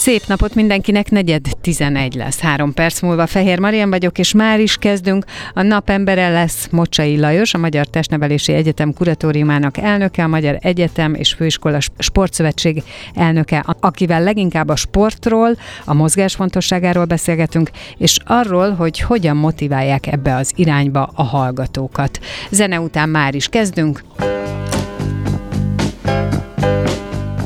Szép 0.00 0.26
napot 0.26 0.54
mindenkinek, 0.54 1.10
negyed 1.10 1.46
11 1.60 2.14
lesz. 2.14 2.40
Három 2.40 2.74
perc 2.74 3.00
múlva 3.00 3.26
Fehér 3.26 3.58
Marian 3.58 3.90
vagyok, 3.90 4.18
és 4.18 4.32
már 4.32 4.60
is 4.60 4.76
kezdünk. 4.76 5.24
A 5.54 5.62
napembere 5.62 6.28
lesz 6.28 6.68
Mocsai 6.70 7.18
Lajos, 7.18 7.54
a 7.54 7.58
Magyar 7.58 7.86
Testnevelési 7.86 8.52
Egyetem 8.52 8.92
kuratóriumának 8.92 9.76
elnöke, 9.76 10.22
a 10.24 10.26
Magyar 10.26 10.58
Egyetem 10.60 11.14
és 11.14 11.32
Főiskola 11.32 11.78
Sportszövetség 11.98 12.82
elnöke, 13.14 13.64
akivel 13.80 14.22
leginkább 14.22 14.68
a 14.68 14.76
sportról, 14.76 15.56
a 15.84 15.94
mozgás 15.94 16.34
fontosságáról 16.34 17.04
beszélgetünk, 17.04 17.70
és 17.96 18.18
arról, 18.24 18.74
hogy 18.74 19.00
hogyan 19.00 19.36
motiválják 19.36 20.06
ebbe 20.06 20.34
az 20.34 20.52
irányba 20.56 21.10
a 21.14 21.22
hallgatókat. 21.22 22.20
Zene 22.50 22.80
után 22.80 23.08
már 23.08 23.34
is 23.34 23.48
kezdünk. 23.48 24.02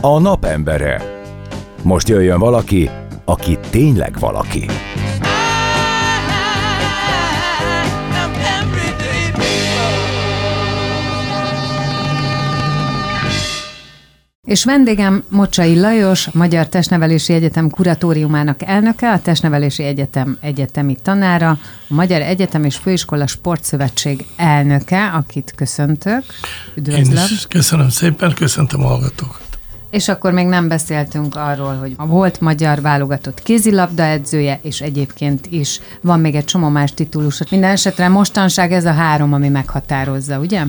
A 0.01 0.19
napembere. 0.19 1.14
Most 1.85 2.09
jöjjön 2.09 2.39
valaki, 2.39 2.91
aki 3.25 3.59
tényleg 3.71 4.19
valaki. 4.19 4.67
És 14.45 14.65
vendégem 14.65 15.25
Mocsai 15.29 15.81
Lajos, 15.81 16.29
Magyar 16.33 16.69
Testnevelési 16.69 17.33
Egyetem 17.33 17.71
kuratóriumának 17.71 18.63
elnöke, 18.63 19.11
a 19.13 19.21
Testnevelési 19.21 19.83
Egyetem 19.83 20.39
egyetemi 20.41 20.97
tanára, 21.03 21.51
a 21.51 21.59
Magyar 21.95 22.21
Egyetem 22.21 22.65
és 22.65 22.77
Főiskola 22.77 23.27
Sportszövetség 23.27 24.25
elnöke, 24.37 25.07
akit 25.07 25.53
köszöntök. 25.57 26.23
Üdvözlöm. 26.75 27.17
Én 27.17 27.23
is 27.31 27.47
köszönöm 27.49 27.89
szépen, 27.89 28.35
köszöntöm 28.35 28.85
a 28.85 28.87
hallgatókat. 28.87 29.44
És 29.95 30.09
akkor 30.09 30.33
még 30.33 30.47
nem 30.47 30.69
beszéltünk 30.69 31.37
arról, 31.37 31.75
hogy 31.75 31.95
volt 31.97 32.41
magyar 32.41 32.81
válogatott 32.81 33.43
kézilabda 33.43 34.03
edzője, 34.03 34.59
és 34.63 34.81
egyébként 34.81 35.47
is 35.51 35.81
van 36.01 36.21
még 36.21 36.35
egy 36.35 36.45
csomó 36.45 36.69
más 36.69 36.95
titulus. 36.95 37.43
Minden 37.51 37.71
esetre 37.71 38.09
mostanság 38.09 38.73
ez 38.73 38.85
a 38.85 38.93
három, 38.93 39.33
ami 39.33 39.49
meghatározza, 39.49 40.39
ugye? 40.39 40.63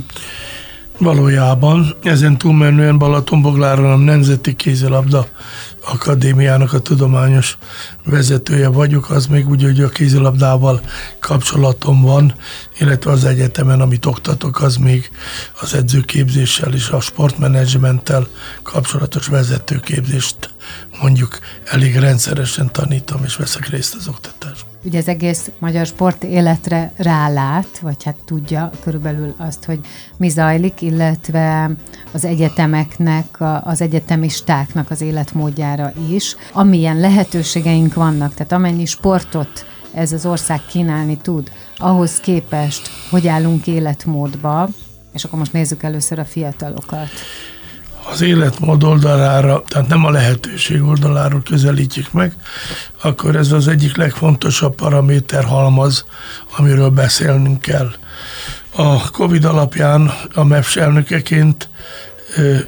Valójában 0.98 1.96
ezen 2.04 2.38
túlmenően 2.38 2.98
Balatonbogláron 2.98 3.92
a 3.92 4.04
Nemzeti 4.04 4.56
Kézilabda 4.56 5.28
Akadémiának 5.86 6.74
a 6.74 6.80
tudományos 6.80 7.58
vezetője 8.06 8.68
vagyok, 8.68 9.10
az 9.10 9.26
még 9.26 9.50
úgy, 9.50 9.64
hogy 9.64 9.82
a 9.82 9.90
kézilabdával 9.90 10.82
kapcsolatom 11.20 12.02
van, 12.02 12.34
illetve 12.80 13.12
az 13.12 13.26
egyetemen, 13.26 13.82
amit 13.82 14.06
oktatok, 14.06 14.62
az 14.62 14.76
még 14.76 15.12
az 15.62 15.74
edzőképzéssel 15.74 16.74
és 16.74 16.90
a 16.90 17.00
sportmenedzsmenttel 17.00 18.28
kapcsolatos 18.64 19.28
vezetőképzést 19.28 20.50
mondjuk 21.02 21.40
elég 21.66 21.96
rendszeresen 21.96 22.72
tanítom, 22.72 23.24
és 23.24 23.36
veszek 23.36 23.68
részt 23.68 23.96
az 23.96 24.08
oktatásban 24.08 24.75
ugye 24.86 25.00
az 25.00 25.08
egész 25.08 25.52
magyar 25.60 25.86
sport 25.86 26.24
életre 26.24 26.92
rálát, 26.98 27.80
vagy 27.82 28.04
hát 28.04 28.16
tudja 28.26 28.70
körülbelül 28.84 29.34
azt, 29.38 29.66
hogy 29.66 29.80
mi 30.18 30.30
zajlik, 30.30 30.82
illetve 30.82 31.72
az 32.12 32.26
egyetemeknek, 32.26 33.38
az 33.64 33.82
egyetemistáknak 33.82 34.92
az 34.92 35.02
életmódjára 35.02 35.94
is. 36.10 36.36
Amilyen 36.54 37.00
lehetőségeink 37.00 37.94
vannak, 37.94 38.34
tehát 38.34 38.52
amennyi 38.52 38.86
sportot 38.86 39.66
ez 39.94 40.12
az 40.12 40.26
ország 40.26 40.62
kínálni 40.70 41.18
tud, 41.18 41.52
ahhoz 41.78 42.20
képest, 42.20 42.90
hogy 43.10 43.28
állunk 43.28 43.68
életmódba, 43.68 44.70
és 45.14 45.24
akkor 45.24 45.40
most 45.40 45.54
nézzük 45.54 45.84
először 45.84 46.20
a 46.20 46.26
fiatalokat 46.26 47.10
az 48.12 48.22
életmód 48.22 48.84
oldalára, 48.84 49.64
tehát 49.68 49.88
nem 49.88 50.06
a 50.06 50.10
lehetőség 50.10 50.84
oldaláról 50.84 51.42
közelítjük 51.44 52.12
meg, 52.12 52.36
akkor 53.02 53.36
ez 53.36 53.52
az 53.52 53.68
egyik 53.68 53.98
legfontosabb 53.98 54.76
paraméter 54.76 55.44
halmaz, 55.44 56.06
amiről 56.58 56.90
beszélnünk 56.90 57.62
kell. 57.62 57.92
A 58.76 59.12
Covid 59.12 59.46
alapján 59.46 60.12
a 60.34 60.44
MEFS 60.44 60.76
elnökeként 60.76 61.70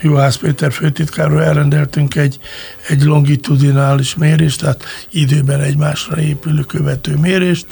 Juhász 0.02 0.36
Péter 0.36 0.72
főtitkáról 0.72 1.44
elrendeltünk 1.44 2.16
egy, 2.16 2.40
egy 2.88 3.02
longitudinális 3.04 4.16
mérést, 4.16 4.60
tehát 4.60 4.84
időben 5.10 5.62
egymásra 5.62 6.22
épülő 6.22 6.62
követő 6.62 7.16
mérést. 7.16 7.66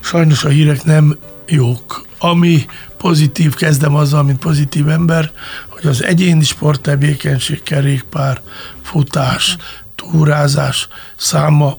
Sajnos 0.00 0.44
a 0.44 0.48
hírek 0.48 0.84
nem 0.84 1.18
jók. 1.46 2.06
Ami 2.24 2.66
pozitív, 2.96 3.54
kezdem 3.54 3.94
azzal, 3.94 4.22
mint 4.22 4.38
pozitív 4.38 4.88
ember, 4.88 5.30
hogy 5.68 5.86
az 5.86 6.02
egyéni 6.02 6.44
sporttevékenység, 6.44 7.62
kerékpár, 7.62 8.40
futás, 8.82 9.56
túrázás 9.94 10.88
száma 11.16 11.76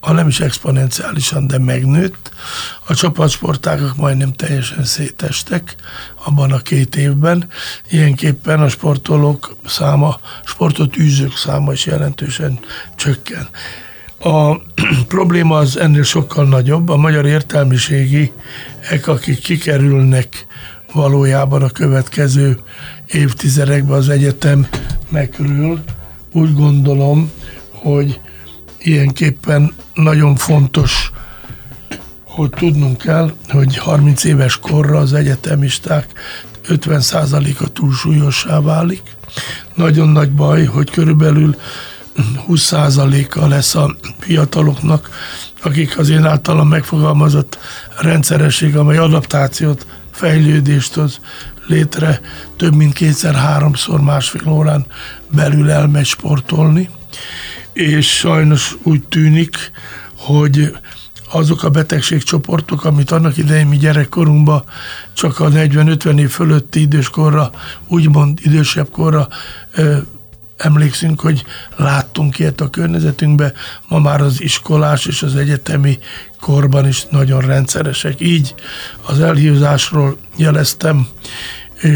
ha 0.00 0.12
nem 0.12 0.28
is 0.28 0.40
exponenciálisan, 0.40 1.46
de 1.46 1.58
megnőtt. 1.58 2.30
A 2.86 2.94
csapatsportágak 2.94 3.96
majdnem 3.96 4.32
teljesen 4.32 4.84
szétestek 4.84 5.74
abban 6.24 6.52
a 6.52 6.58
két 6.58 6.96
évben. 6.96 7.48
Ilyenképpen 7.90 8.60
a 8.60 8.68
sportolók 8.68 9.56
száma, 9.66 10.20
sportot 10.44 10.96
űzők 10.96 11.36
száma 11.36 11.72
is 11.72 11.86
jelentősen 11.86 12.58
csökken. 12.96 13.48
A 14.18 14.56
probléma 15.08 15.56
az 15.56 15.78
ennél 15.78 16.02
sokkal 16.02 16.44
nagyobb. 16.44 16.88
A 16.88 16.96
magyar 16.96 17.26
értelmiségi, 17.26 18.32
akik 19.06 19.38
kikerülnek 19.38 20.46
valójában 20.92 21.62
a 21.62 21.70
következő 21.70 22.58
évtizedekben 23.06 23.96
az 23.96 24.08
egyetem 24.08 24.66
megről. 25.08 25.84
Úgy 26.32 26.54
gondolom, 26.54 27.30
hogy 27.70 28.20
ilyenképpen 28.78 29.74
nagyon 29.94 30.36
fontos, 30.36 31.10
hogy 32.24 32.50
tudnunk 32.50 32.98
kell, 32.98 33.32
hogy 33.48 33.76
30 33.76 34.24
éves 34.24 34.58
korra 34.58 34.98
az 34.98 35.12
egyetemisták 35.12 36.06
50%-a 36.68 37.68
túlsúlyossá 37.68 38.60
válik. 38.60 39.02
Nagyon 39.74 40.08
nagy 40.08 40.30
baj, 40.30 40.64
hogy 40.64 40.90
körülbelül 40.90 41.56
20%-a 42.48 43.46
lesz 43.46 43.74
a 43.74 43.96
fiataloknak, 44.18 45.10
akik 45.62 45.98
az 45.98 46.08
én 46.08 46.24
általam 46.24 46.68
megfogalmazott 46.68 47.58
rendszeresség, 48.00 48.76
amely 48.76 48.96
adaptációt, 48.96 49.86
fejlődést 50.10 50.94
hoz 50.94 51.20
létre, 51.66 52.20
több 52.56 52.74
mint 52.74 52.92
kétszer-háromszor 52.92 54.00
másfél 54.00 54.48
órán 54.48 54.86
belül 55.30 55.70
elmegy 55.70 56.06
sportolni, 56.06 56.88
és 57.72 58.16
sajnos 58.16 58.76
úgy 58.82 59.02
tűnik, 59.02 59.70
hogy 60.16 60.76
azok 61.30 61.62
a 61.62 61.70
betegségcsoportok, 61.70 62.84
amit 62.84 63.10
annak 63.10 63.36
idején 63.36 63.66
mi 63.66 63.76
gyerekkorunkban 63.76 64.64
csak 65.12 65.40
a 65.40 65.48
40-50 65.48 66.18
év 66.18 66.30
fölötti 66.30 66.80
időskorra, 66.80 67.50
úgymond 67.88 68.38
idősebb 68.42 68.90
korra 68.90 69.28
emlékszünk, 70.56 71.20
hogy 71.20 71.44
láttunk 71.76 72.38
ilyet 72.38 72.60
a 72.60 72.70
környezetünkbe, 72.70 73.52
ma 73.88 73.98
már 73.98 74.20
az 74.20 74.42
iskolás 74.42 75.06
és 75.06 75.22
az 75.22 75.36
egyetemi 75.36 75.98
korban 76.40 76.86
is 76.86 77.06
nagyon 77.10 77.40
rendszeresek. 77.40 78.20
Így 78.20 78.54
az 79.06 79.20
elhívásról 79.20 80.16
jeleztem, 80.36 81.08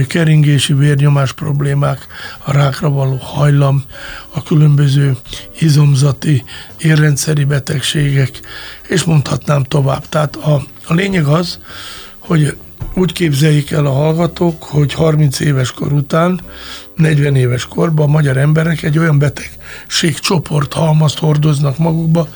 keringési 0.07 0.75
vérnyomás 0.75 1.33
problémák, 1.33 2.07
a 2.45 2.53
rákra 2.53 2.91
való 2.91 3.17
hajlam, 3.17 3.85
a 4.31 4.43
különböző 4.43 5.17
izomzati, 5.59 6.45
érrendszeri 6.79 7.45
betegségek, 7.45 8.41
és 8.89 9.05
mondhatnám 9.05 9.62
tovább. 9.62 10.09
Tehát 10.09 10.37
a, 10.37 10.62
a 10.87 10.95
lényeg 10.95 11.25
az, 11.25 11.59
hogy 12.19 12.57
úgy 12.94 13.12
képzeljék 13.12 13.70
el 13.70 13.87
a 13.87 13.92
hallgatók, 13.92 14.62
hogy 14.62 14.92
30 14.92 15.40
éves 15.40 15.72
kor 15.72 15.92
után, 15.92 16.40
40 16.96 17.37
éves 17.37 17.66
korban 17.66 18.08
a 18.08 18.10
magyar 18.10 18.37
emberek 18.37 18.82
egy 18.82 18.98
olyan 18.98 19.19
betegségcsoport 19.19 20.72
halmazt 20.72 21.19
hordoznak 21.19 21.78
magukba, 21.78 22.28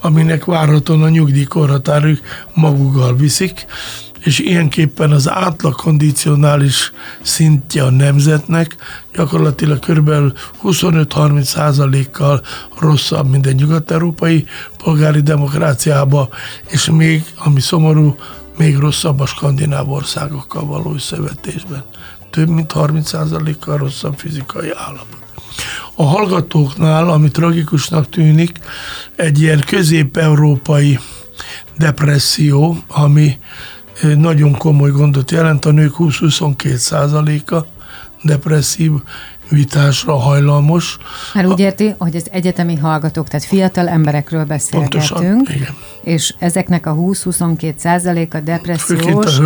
aminek 0.00 0.44
várhatóan 0.44 1.02
a 1.02 1.08
nyugdíjkorhatárük 1.08 2.20
magukkal 2.54 3.16
viszik, 3.16 3.66
és 4.24 4.38
ilyenképpen 4.38 5.10
az 5.10 5.30
átlag 5.30 5.74
kondicionális 5.74 6.92
szintje 7.22 7.82
a 7.82 7.90
nemzetnek 7.90 8.76
gyakorlatilag 9.14 9.78
kb. 9.78 10.10
25-30 10.62 11.42
százalékkal 11.42 12.42
rosszabb, 12.78 13.30
mint 13.30 13.46
egy 13.46 13.54
nyugat-európai 13.54 14.46
polgári 14.84 15.20
demokráciába, 15.20 16.28
és 16.68 16.90
még, 16.90 17.24
ami 17.36 17.60
szomorú, 17.60 18.16
még 18.58 18.76
rosszabb 18.76 19.20
a 19.20 19.26
skandináv 19.26 19.90
országokkal 19.90 20.66
való 20.66 20.94
összevetésben. 20.94 21.84
Több 22.30 22.48
mint 22.48 22.72
30 22.72 23.08
százalékkal 23.08 23.76
rosszabb 23.76 24.18
fizikai 24.18 24.70
állapot. 24.76 25.22
A 25.94 26.04
hallgatóknál, 26.04 27.10
ami 27.10 27.30
tragikusnak 27.30 28.08
tűnik, 28.08 28.58
egy 29.16 29.40
ilyen 29.40 29.62
közép-európai 29.66 30.98
depresszió, 31.78 32.76
ami 32.88 33.38
nagyon 34.16 34.56
komoly 34.56 34.90
gondot 34.90 35.30
jelent, 35.30 35.64
a 35.64 35.70
nők 35.70 35.94
20-22 35.98 36.74
százaléka 36.74 37.66
depresszív 38.22 38.92
vitásra 39.48 40.16
hajlamos. 40.16 40.96
Mert 41.34 41.46
úgy 41.46 41.60
érti, 41.60 41.94
hogy 41.98 42.16
az 42.16 42.26
egyetemi 42.30 42.76
hallgatók, 42.76 43.28
tehát 43.28 43.46
fiatal 43.46 43.88
emberekről 43.88 44.44
beszélgetünk, 44.44 45.02
Pontosan, 45.08 45.46
igen. 45.54 45.74
és 46.02 46.34
ezeknek 46.38 46.86
a 46.86 46.94
20-22 46.94 47.76
százaléka 47.76 48.40
depressziós, 48.40 49.38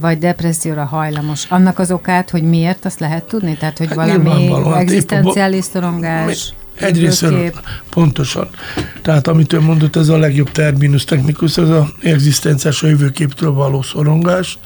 vagy 0.00 0.18
depresszióra 0.18 0.84
hajlamos. 0.84 1.44
Annak 1.48 1.78
az 1.78 1.90
okát, 1.90 2.30
hogy 2.30 2.42
miért, 2.42 2.84
azt 2.84 3.00
lehet 3.00 3.24
tudni? 3.24 3.56
Tehát, 3.56 3.78
hogy 3.78 3.86
hát 3.86 3.96
valami 3.96 4.46
hát 4.46 4.76
egzisztenciális 4.76 5.64
szorongás... 5.64 6.52
Egyrészt 6.74 7.26
pontosan. 7.90 8.48
Tehát 9.02 9.28
amit 9.28 9.52
ő 9.52 9.60
mondott, 9.60 9.96
ez 9.96 10.08
a 10.08 10.16
legjobb 10.16 10.50
terminus 10.50 11.04
technikus, 11.04 11.56
ez 11.56 11.68
az 11.68 11.84
egzisztenciás 12.02 12.82
jövőképtől 12.82 13.52
való 13.52 13.82
szorongás. 13.82 14.58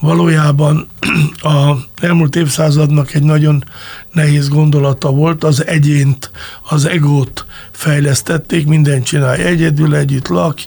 Valójában 0.00 0.88
a 1.42 1.76
elmúlt 2.02 2.36
évszázadnak 2.36 3.14
egy 3.14 3.22
nagyon 3.22 3.64
nehéz 4.12 4.48
gondolata 4.48 5.10
volt, 5.10 5.44
az 5.44 5.66
egyént, 5.66 6.30
az 6.68 6.84
egót 6.84 7.46
fejlesztették, 7.70 8.66
minden 8.66 9.02
csinálj 9.02 9.42
egyedül, 9.42 9.94
együtt 9.94 10.28
lak, 10.28 10.58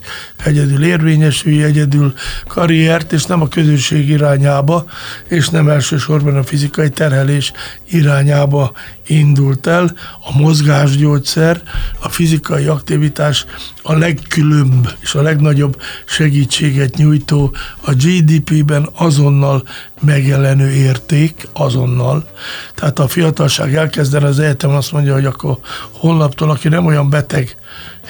egyedül 0.44 0.84
érvényesülj, 0.84 1.64
egyedül 1.64 2.14
karriert, 2.48 3.12
és 3.12 3.26
nem 3.26 3.42
a 3.42 3.48
közösség 3.48 4.10
irányába, 4.10 4.86
és 5.28 5.50
nem 5.50 5.70
elsősorban 5.70 6.38
a 6.38 6.44
fizikai 6.44 6.90
terhelés 6.90 7.52
irányába 7.90 8.72
indult 9.08 9.68
el. 9.68 9.96
A 10.26 10.38
mozgásgyógyszer, 10.38 11.62
a 12.00 12.10
fizikai 12.10 12.66
aktivitás 12.66 13.46
a 13.82 13.94
legkülönb 13.94 14.90
és 15.00 15.16
a 15.16 15.22
legnagyobb 15.22 15.82
segítséget 16.06 16.96
nyújtó, 16.96 17.56
a 17.82 17.92
GDP-ben 17.92 18.90
azonnal 18.94 19.64
megjelenő 20.02 20.70
érték, 20.70 21.48
azonnal. 21.54 22.30
Tehát 22.76 23.00
a 23.00 23.08
fiatalság 23.08 23.76
elkezdene 23.76 24.26
az 24.26 24.40
egyetem, 24.40 24.70
azt 24.70 24.92
mondja, 24.92 25.14
hogy 25.14 25.26
akkor 25.26 25.58
holnaptól, 25.92 26.50
aki 26.50 26.68
nem 26.68 26.86
olyan 26.86 27.10
beteg, 27.10 27.56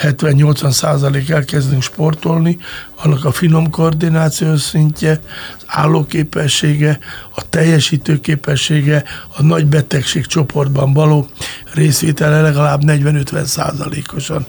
70-80 0.02 0.72
százalék 0.72 1.30
elkezdünk 1.30 1.82
sportolni, 1.82 2.58
annak 2.96 3.26
a 3.26 3.32
finom 3.32 3.70
koordinációs 3.70 4.62
szintje, 4.62 5.20
az 5.58 5.64
állóképessége, 5.66 7.00
a 7.36 7.50
teljesítő 7.50 8.20
képessége, 8.20 9.04
a 9.38 9.44
nagy 9.44 9.66
betegség 9.66 10.26
csoportban 10.26 10.94
való 10.94 11.28
részvétele 11.76 12.42
legalább 12.42 12.82
40-50 12.86 13.44
százalékosan 13.44 14.46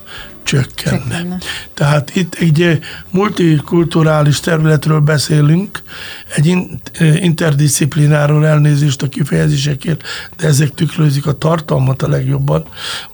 csökkenne. 0.47 0.99
csökkenne. 0.99 1.39
Tehát 1.75 2.17
itt 2.17 2.35
egy 2.35 2.79
multikulturális 3.11 4.41
területről 4.41 5.01
beszélünk, 5.01 5.83
egy 6.35 6.57
interdisziplináról 7.21 8.47
elnézést 8.47 9.03
a 9.03 9.09
kifejezésekért, 9.09 10.03
de 10.37 10.47
ezek 10.47 10.75
tükrözik 10.75 11.27
a 11.27 11.39
tartalmat 11.39 12.03
a 12.03 12.09
legjobban. 12.09 12.65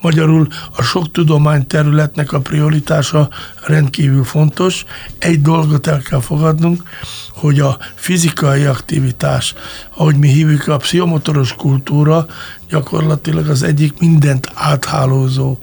Magyarul 0.00 0.48
a 0.76 0.82
sok 0.82 1.10
tudomány 1.10 1.66
területnek 1.66 2.32
a 2.32 2.40
prioritása 2.40 3.28
rendkívül 3.66 4.24
fontos. 4.24 4.84
Egy 5.18 5.42
dolgot 5.42 5.86
el 5.86 5.98
kell 5.98 6.20
fogadnunk, 6.20 6.82
hogy 7.28 7.60
a 7.60 7.78
fizikai 7.94 8.64
aktivitás, 8.64 9.54
ahogy 9.96 10.16
mi 10.16 10.28
hívjuk 10.28 10.68
a 10.68 10.76
pszichomotoros 10.76 11.54
kultúra, 11.54 12.26
gyakorlatilag 12.72 13.48
az 13.48 13.62
egyik 13.62 13.98
mindent 13.98 14.50
áthálózó 14.54 15.58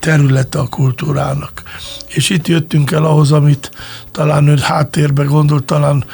területe 0.00 0.58
a 0.58 0.66
kultúrának. 0.66 1.62
És 2.06 2.30
itt 2.30 2.46
jöttünk 2.46 2.90
el 2.90 3.04
ahhoz, 3.04 3.32
amit 3.32 3.70
talán 4.10 4.48
ön 4.48 4.58
háttérbe 4.58 5.24
gondolt, 5.24 5.64
talán 5.64 6.04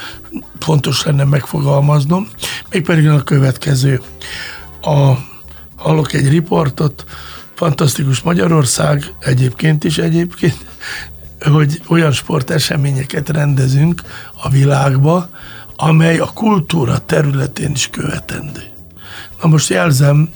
fontos 0.59 1.03
lenne 1.03 1.25
megfogalmaznom, 1.25 2.29
mégpedig 2.71 3.09
a 3.09 3.23
következő. 3.23 4.01
A, 4.81 5.13
hallok 5.77 6.13
egy 6.13 6.29
riportot, 6.29 7.05
fantasztikus 7.55 8.21
Magyarország, 8.21 9.15
egyébként 9.21 9.85
is 9.85 9.99
egyébként, 9.99 10.57
hogy 11.41 11.83
olyan 11.89 12.13
sporteseményeket 12.13 13.29
rendezünk 13.29 14.03
a 14.43 14.49
világba, 14.49 15.29
amely 15.77 16.19
a 16.19 16.31
kultúra 16.35 16.99
területén 16.99 17.71
is 17.71 17.89
követendő. 17.89 18.72
Na 19.43 19.49
most 19.49 19.69
jelzem, 19.69 20.29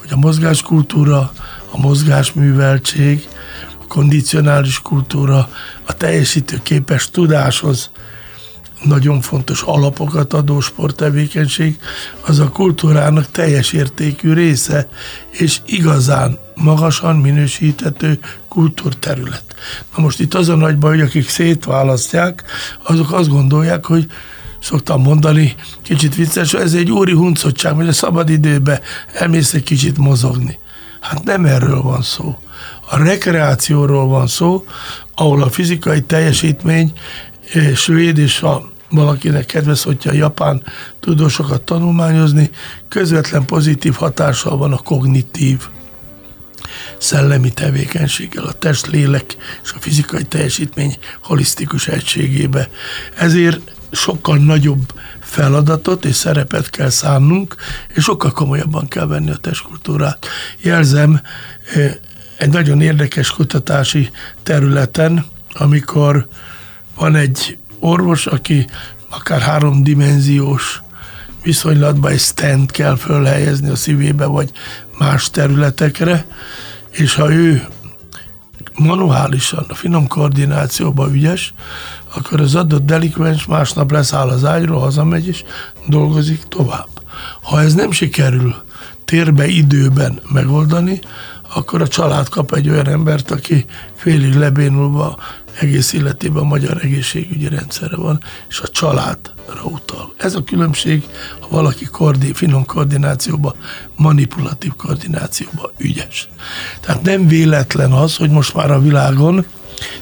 hogy 0.00 0.08
a 0.12 0.16
mozgáskultúra, 0.16 1.32
a 1.70 1.78
mozgásműveltség, 1.78 3.28
a 3.80 3.86
kondicionális 3.88 4.82
kultúra, 4.82 5.48
a 5.82 5.92
teljesítő 5.96 6.60
képes 6.62 7.10
tudáshoz 7.10 7.90
nagyon 8.82 9.20
fontos 9.20 9.62
alapokat 9.62 10.32
adó 10.32 10.60
sporttevékenység, 10.60 11.78
az 12.26 12.38
a 12.38 12.48
kultúrának 12.48 13.30
teljes 13.30 13.72
értékű 13.72 14.32
része, 14.32 14.88
és 15.30 15.60
igazán 15.66 16.38
magasan 16.54 17.16
minősíthető 17.16 18.18
kultúrterület. 18.48 19.44
Na 19.96 20.02
most 20.02 20.20
itt 20.20 20.34
az 20.34 20.48
a 20.48 20.54
nagy 20.54 20.78
baj, 20.78 20.90
hogy 20.98 21.06
akik 21.06 21.28
szétválasztják, 21.28 22.44
azok 22.82 23.12
azt 23.12 23.28
gondolják, 23.28 23.84
hogy 23.84 24.06
szoktam 24.64 25.02
mondani, 25.02 25.54
kicsit 25.82 26.14
vicces, 26.14 26.54
ez 26.54 26.74
egy 26.74 26.90
úri 26.90 27.12
huncottság, 27.12 27.74
hogy 27.74 27.88
a 27.88 27.92
szabad 27.92 28.28
időben 28.28 28.80
elmész 29.12 29.54
egy 29.54 29.62
kicsit 29.62 29.98
mozogni. 29.98 30.58
Hát 31.00 31.24
nem 31.24 31.44
erről 31.44 31.82
van 31.82 32.02
szó. 32.02 32.38
A 32.90 32.96
rekreációról 32.96 34.06
van 34.06 34.26
szó, 34.26 34.64
ahol 35.14 35.42
a 35.42 35.50
fizikai 35.50 36.02
teljesítmény 36.02 36.92
svéd 37.74 38.18
és 38.18 38.40
a 38.42 38.72
valakinek 38.90 39.46
kedves, 39.46 39.82
hogyha 39.82 40.10
a 40.10 40.14
japán 40.14 40.62
tudósokat 41.00 41.62
tanulmányozni, 41.62 42.50
közvetlen 42.88 43.44
pozitív 43.44 43.94
hatással 43.94 44.56
van 44.56 44.72
a 44.72 44.76
kognitív 44.76 45.58
szellemi 46.98 47.52
tevékenységgel, 47.52 48.44
a 48.44 48.52
test, 48.52 48.86
lélek 48.86 49.36
és 49.62 49.72
a 49.72 49.78
fizikai 49.80 50.24
teljesítmény 50.24 50.96
holisztikus 51.22 51.88
egységébe. 51.88 52.68
Ezért 53.16 53.73
sokkal 53.94 54.36
nagyobb 54.36 54.92
feladatot 55.20 56.04
és 56.04 56.14
szerepet 56.14 56.70
kell 56.70 56.88
szánnunk, 56.88 57.54
és 57.94 58.02
sokkal 58.02 58.32
komolyabban 58.32 58.88
kell 58.88 59.06
venni 59.06 59.30
a 59.30 59.36
testkultúrát. 59.36 60.26
Jelzem, 60.60 61.20
egy 62.36 62.50
nagyon 62.50 62.80
érdekes 62.80 63.30
kutatási 63.30 64.10
területen, 64.42 65.24
amikor 65.52 66.26
van 66.94 67.14
egy 67.14 67.58
orvos, 67.78 68.26
aki 68.26 68.66
akár 69.10 69.40
háromdimenziós 69.40 70.82
viszonylatban 71.42 72.10
egy 72.10 72.20
stent 72.20 72.70
kell 72.70 72.96
fölhelyezni 72.96 73.68
a 73.68 73.76
szívébe, 73.76 74.24
vagy 74.24 74.50
más 74.98 75.30
területekre, 75.30 76.26
és 76.90 77.14
ha 77.14 77.32
ő 77.32 77.66
manuálisan, 78.74 79.64
a 79.68 79.74
finom 79.74 80.06
koordinációban 80.06 81.12
ügyes, 81.12 81.54
akkor 82.14 82.40
az 82.40 82.54
adott 82.54 82.86
delikvens 82.86 83.46
másnap 83.46 83.90
leszáll 83.90 84.28
az 84.28 84.44
ágyról, 84.44 84.80
hazamegy 84.80 85.26
és 85.26 85.44
dolgozik 85.86 86.42
tovább. 86.42 86.88
Ha 87.42 87.60
ez 87.60 87.74
nem 87.74 87.90
sikerül 87.90 88.54
térbe, 89.04 89.46
időben 89.46 90.20
megoldani, 90.32 91.00
akkor 91.54 91.82
a 91.82 91.88
család 91.88 92.28
kap 92.28 92.54
egy 92.54 92.68
olyan 92.68 92.88
embert, 92.88 93.30
aki 93.30 93.64
félig 93.94 94.34
lebénulva 94.34 95.18
egész 95.60 95.92
életében 95.92 96.42
a 96.42 96.46
magyar 96.46 96.84
egészségügyi 96.84 97.48
rendszerre 97.48 97.96
van, 97.96 98.20
és 98.48 98.60
a 98.60 98.68
családra 98.68 99.62
utal. 99.64 100.14
Ez 100.16 100.34
a 100.34 100.44
különbség, 100.44 101.04
ha 101.40 101.48
valaki 101.50 101.84
koordi, 101.84 102.32
finom 102.32 102.64
koordinációba, 102.64 103.54
manipulatív 103.96 104.72
koordinációba 104.76 105.70
ügyes. 105.76 106.28
Tehát 106.80 107.02
nem 107.02 107.26
véletlen 107.26 107.92
az, 107.92 108.16
hogy 108.16 108.30
most 108.30 108.54
már 108.54 108.70
a 108.70 108.80
világon 108.80 109.46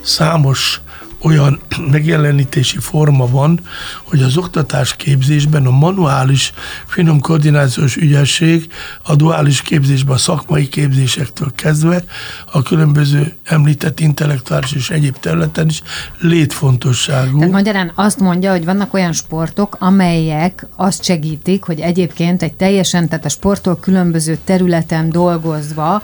számos 0.00 0.80
olyan 1.22 1.60
megjelenítési 1.90 2.78
forma 2.78 3.26
van, 3.26 3.60
hogy 4.02 4.22
az 4.22 4.36
oktatás 4.36 4.96
képzésben 4.96 5.66
a 5.66 5.70
manuális 5.70 6.52
finom 6.86 7.20
koordinációs 7.20 7.96
ügyesség 7.96 8.72
a 9.02 9.14
duális 9.14 9.62
képzésben 9.62 10.14
a 10.14 10.18
szakmai 10.18 10.68
képzésektől 10.68 11.52
kezdve 11.54 12.04
a 12.52 12.62
különböző 12.62 13.32
említett 13.44 14.00
intellektuális 14.00 14.72
és 14.72 14.90
egyéb 14.90 15.16
területen 15.18 15.68
is 15.68 15.82
létfontosságú. 16.18 17.38
Tehát 17.38 17.52
magyarán 17.52 17.92
azt 17.94 18.20
mondja, 18.20 18.50
hogy 18.50 18.64
vannak 18.64 18.94
olyan 18.94 19.12
sportok, 19.12 19.76
amelyek 19.78 20.66
azt 20.76 21.04
segítik, 21.04 21.62
hogy 21.62 21.80
egyébként 21.80 22.42
egy 22.42 22.54
teljesen, 22.54 23.08
tehát 23.08 23.24
a 23.24 23.28
sporttól 23.28 23.78
különböző 23.78 24.38
területen 24.44 25.10
dolgozva 25.10 26.02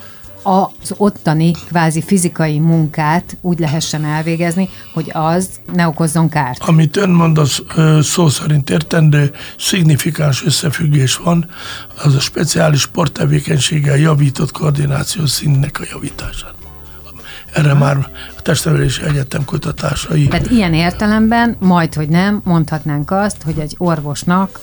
az 0.49 0.95
ottani 0.97 1.51
kvázi 1.51 2.03
fizikai 2.03 2.59
munkát 2.59 3.37
úgy 3.41 3.59
lehessen 3.59 4.05
elvégezni, 4.05 4.69
hogy 4.95 5.11
az 5.13 5.49
ne 5.73 5.89
okozzon 5.89 6.29
kárt. 6.29 6.63
Amit 6.63 6.97
ön 6.97 7.11
mond, 7.11 7.39
az 7.39 7.63
szó 8.01 8.29
szerint 8.29 8.71
értendő, 8.71 9.31
szignifikáns 9.59 10.45
összefüggés 10.45 11.17
van, 11.17 11.49
az 12.05 12.15
a 12.15 12.21
speciális 12.21 12.81
sporttevékenységgel 12.81 13.97
javított 13.97 14.53
koordinációs 14.53 15.31
színnek 15.31 15.81
a 15.81 15.85
javításán. 15.93 16.51
Erre 17.53 17.75
már 17.75 17.97
a 18.37 18.43
testnevelési 18.43 19.03
egyetem 19.03 19.45
kutatásai. 19.45 20.29
Tehát 20.29 20.51
ilyen 20.51 20.75
értelemben, 20.75 21.57
majd, 21.59 21.95
hogy 21.95 22.09
nem, 22.09 22.41
mondhatnánk 22.45 23.11
azt, 23.11 23.43
hogy 23.43 23.59
egy 23.59 23.75
orvosnak 23.79 24.61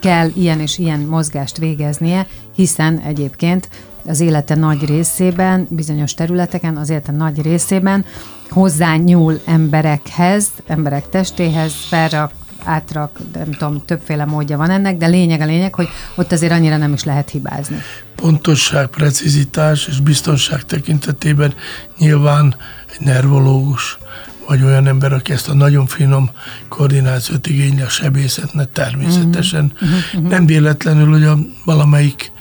kell 0.00 0.30
ilyen 0.34 0.60
és 0.60 0.78
ilyen 0.78 1.00
mozgást 1.00 1.56
végeznie, 1.56 2.26
hiszen 2.54 2.98
egyébként 2.98 3.68
az 4.06 4.20
élete 4.20 4.54
nagy 4.54 4.84
részében, 4.84 5.66
bizonyos 5.70 6.14
területeken, 6.14 6.76
az 6.76 6.90
élete 6.90 7.12
nagy 7.12 7.42
részében 7.42 8.04
hozzányúl 8.48 9.40
emberekhez, 9.44 10.46
emberek 10.66 11.08
testéhez, 11.08 11.72
felrak, 11.88 12.32
átrak, 12.64 13.18
nem 13.34 13.50
tudom, 13.50 13.82
többféle 13.84 14.24
módja 14.24 14.56
van 14.56 14.70
ennek, 14.70 14.96
de 14.96 15.06
lényeg 15.06 15.40
a 15.40 15.44
lényeg, 15.44 15.74
hogy 15.74 15.88
ott 16.14 16.32
azért 16.32 16.52
annyira 16.52 16.76
nem 16.76 16.92
is 16.92 17.04
lehet 17.04 17.30
hibázni. 17.30 17.76
Pontosság, 18.16 18.86
precizitás 18.86 19.86
és 19.86 20.00
biztonság 20.00 20.62
tekintetében 20.62 21.54
nyilván 21.98 22.54
egy 22.98 23.06
nervológus, 23.06 23.98
vagy 24.46 24.62
olyan 24.62 24.86
ember, 24.86 25.12
aki 25.12 25.32
ezt 25.32 25.48
a 25.48 25.54
nagyon 25.54 25.86
finom 25.86 26.30
koordinációt 26.68 27.46
igényli 27.46 27.80
a 27.80 27.88
sebészetnek 27.88 28.72
természetesen. 28.72 29.72
Uh-huh, 29.74 29.88
uh-huh. 30.14 30.30
Nem 30.30 30.46
véletlenül, 30.46 31.10
hogy 31.10 31.24
a 31.24 31.38
valamelyik 31.64 32.32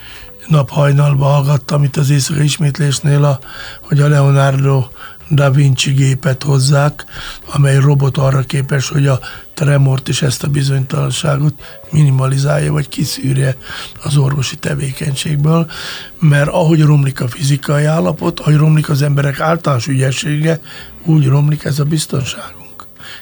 naphajnalba 0.48 1.26
hallgattam 1.26 1.84
itt 1.84 1.98
az 1.98 2.10
éjszaka 2.10 2.42
ismétlésnél, 2.42 3.24
a, 3.24 3.40
hogy 3.82 4.00
a 4.00 4.08
Leonardo 4.08 4.88
da 5.30 5.52
Vinci 5.52 5.92
gépet 5.92 6.44
hozzák, 6.44 7.06
amely 7.54 7.80
robot 7.80 8.18
arra 8.18 8.42
képes, 8.42 8.90
hogy 8.90 9.08
a 9.08 9.20
tremort 9.54 10.10
és 10.10 10.22
ezt 10.22 10.44
a 10.44 10.48
bizonytalanságot 10.48 11.82
minimalizálja, 11.92 12.72
vagy 12.72 12.90
kiszűrje 12.90 13.58
az 14.04 14.18
orvosi 14.18 14.56
tevékenységből, 14.56 15.72
mert 16.20 16.50
ahogy 16.50 16.82
romlik 16.82 17.22
a 17.22 17.28
fizikai 17.28 17.84
állapot, 17.84 18.40
ahogy 18.40 18.56
romlik 18.56 18.90
az 18.90 19.02
emberek 19.02 19.40
általános 19.40 19.88
ügyessége, 19.88 20.60
úgy 21.06 21.28
romlik 21.28 21.64
ez 21.64 21.80
a 21.80 21.84
biztonságunk 21.84 22.64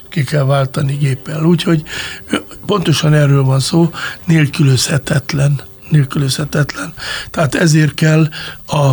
ki 0.10 0.24
kell 0.24 0.44
váltani 0.44 0.94
géppel. 0.94 1.44
Úgyhogy 1.44 1.84
pontosan 2.66 3.14
erről 3.14 3.44
van 3.44 3.60
szó, 3.60 3.92
nélkülözhetetlen 4.26 5.62
nélkülözhetetlen. 5.94 6.94
Tehát 7.32 7.56
ezért 7.56 7.94
kell 7.94 8.28
a 8.68 8.92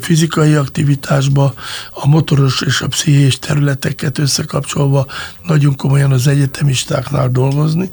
fizikai 0.00 0.54
aktivitásba 0.54 1.54
a 1.90 2.06
motoros 2.06 2.60
és 2.60 2.80
a 2.80 2.88
pszichés 2.88 3.38
területeket 3.38 4.18
összekapcsolva 4.18 5.06
nagyon 5.46 5.76
komolyan 5.76 6.12
az 6.12 6.26
egyetemistáknál 6.26 7.28
dolgozni, 7.28 7.90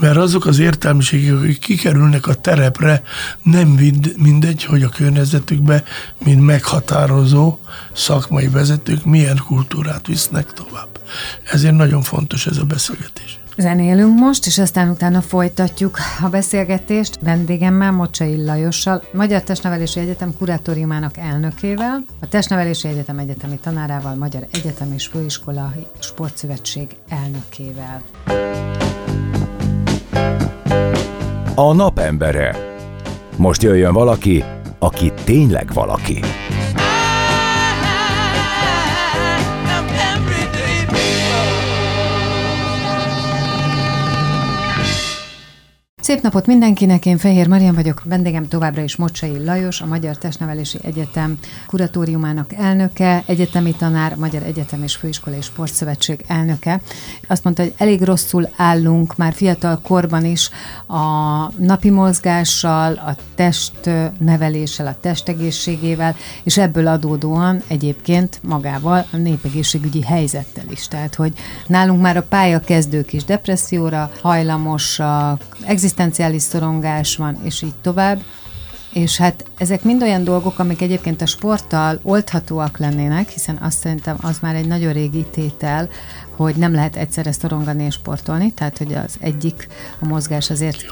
mert 0.00 0.16
azok 0.16 0.46
az 0.46 0.58
értelmiségek, 0.58 1.38
akik 1.38 1.58
kikerülnek 1.58 2.26
a 2.26 2.34
terepre, 2.34 3.02
nem 3.42 3.68
mindegy, 4.16 4.64
hogy 4.64 4.82
a 4.82 4.88
környezetükbe, 4.88 5.84
mint 6.24 6.44
meghatározó 6.44 7.58
szakmai 7.92 8.48
vezetők 8.48 9.04
milyen 9.04 9.42
kultúrát 9.46 10.06
visznek 10.06 10.52
tovább. 10.52 10.88
Ezért 11.52 11.74
nagyon 11.74 12.02
fontos 12.02 12.46
ez 12.46 12.58
a 12.58 12.64
beszélgetés. 12.64 13.38
Zenélünk 13.58 14.18
most, 14.18 14.46
és 14.46 14.58
aztán 14.58 14.88
utána 14.88 15.20
folytatjuk 15.20 15.98
a 16.22 16.28
beszélgetést 16.28 17.18
vendégemmel, 17.20 17.92
Mocsai 17.92 18.44
Lajossal, 18.44 19.02
Magyar 19.12 19.42
Testnevelési 19.42 20.00
Egyetem 20.00 20.34
kuratóriumának 20.38 21.16
elnökével, 21.16 22.04
a 22.20 22.28
Testnevelési 22.28 22.88
Egyetem 22.88 23.18
egyetemi 23.18 23.58
tanárával, 23.58 24.14
Magyar 24.14 24.46
Egyetem 24.52 24.92
és 24.92 25.06
Főiskola 25.06 25.72
Sportszövetség 25.98 26.96
elnökével. 27.08 28.02
A 31.54 31.72
napembere. 31.72 32.56
Most 33.36 33.62
jöjjön 33.62 33.92
valaki, 33.92 34.44
aki 34.78 35.12
tényleg 35.24 35.72
valaki. 35.72 36.20
Szép 46.06 46.20
napot 46.20 46.46
mindenkinek, 46.46 47.06
én 47.06 47.18
Fehér 47.18 47.48
Marian 47.48 47.74
vagyok, 47.74 48.02
vendégem 48.04 48.48
továbbra 48.48 48.82
is 48.82 48.96
Mocsai 48.96 49.44
Lajos, 49.44 49.80
a 49.80 49.86
Magyar 49.86 50.18
Testnevelési 50.18 50.78
Egyetem 50.82 51.38
kuratóriumának 51.66 52.52
elnöke, 52.52 53.22
egyetemi 53.26 53.74
tanár, 53.74 54.16
Magyar 54.16 54.42
Egyetem 54.42 54.82
és 54.82 54.96
Főiskola 54.96 55.36
és 55.36 55.44
Sportszövetség 55.44 56.24
elnöke. 56.26 56.80
Azt 57.28 57.44
mondta, 57.44 57.62
hogy 57.62 57.74
elég 57.76 58.02
rosszul 58.02 58.48
állunk 58.56 59.16
már 59.16 59.32
fiatal 59.32 59.80
korban 59.82 60.24
is 60.24 60.50
a 60.86 61.02
napi 61.58 61.90
mozgással, 61.90 62.92
a 62.92 63.16
testneveléssel, 63.34 64.86
a 64.86 64.96
testegészségével, 65.00 66.16
és 66.42 66.58
ebből 66.58 66.86
adódóan 66.86 67.62
egyébként 67.66 68.38
magával 68.42 69.06
a 69.12 69.16
népegészségügyi 69.16 70.02
helyzettel 70.02 70.64
is. 70.70 70.88
Tehát, 70.88 71.14
hogy 71.14 71.32
nálunk 71.66 72.00
már 72.00 72.16
a 72.16 72.26
pályakezdők 72.28 73.12
is 73.12 73.24
depresszióra 73.24 74.10
hajlamosak, 74.22 75.56
egzisztenciális 75.64 75.94
szorongás 76.38 77.16
van, 77.16 77.38
és 77.42 77.62
így 77.62 77.74
tovább. 77.82 78.20
És 78.92 79.16
hát 79.16 79.44
ezek 79.58 79.82
mind 79.82 80.02
olyan 80.02 80.24
dolgok, 80.24 80.58
amik 80.58 80.80
egyébként 80.80 81.22
a 81.22 81.26
sporttal 81.26 81.98
oldhatóak 82.02 82.78
lennének, 82.78 83.28
hiszen 83.28 83.56
azt 83.56 83.78
szerintem 83.78 84.16
az 84.22 84.38
már 84.40 84.54
egy 84.54 84.66
nagyon 84.66 84.92
régi 84.92 85.24
tétel, 85.30 85.88
hogy 86.36 86.56
nem 86.56 86.74
lehet 86.74 86.96
egyszerre 86.96 87.32
szorongani 87.32 87.84
és 87.84 87.94
sportolni, 87.94 88.52
tehát 88.52 88.78
hogy 88.78 88.92
az 88.94 89.16
egyik, 89.20 89.68
a 89.98 90.06
mozgás 90.06 90.50
azért 90.50 90.84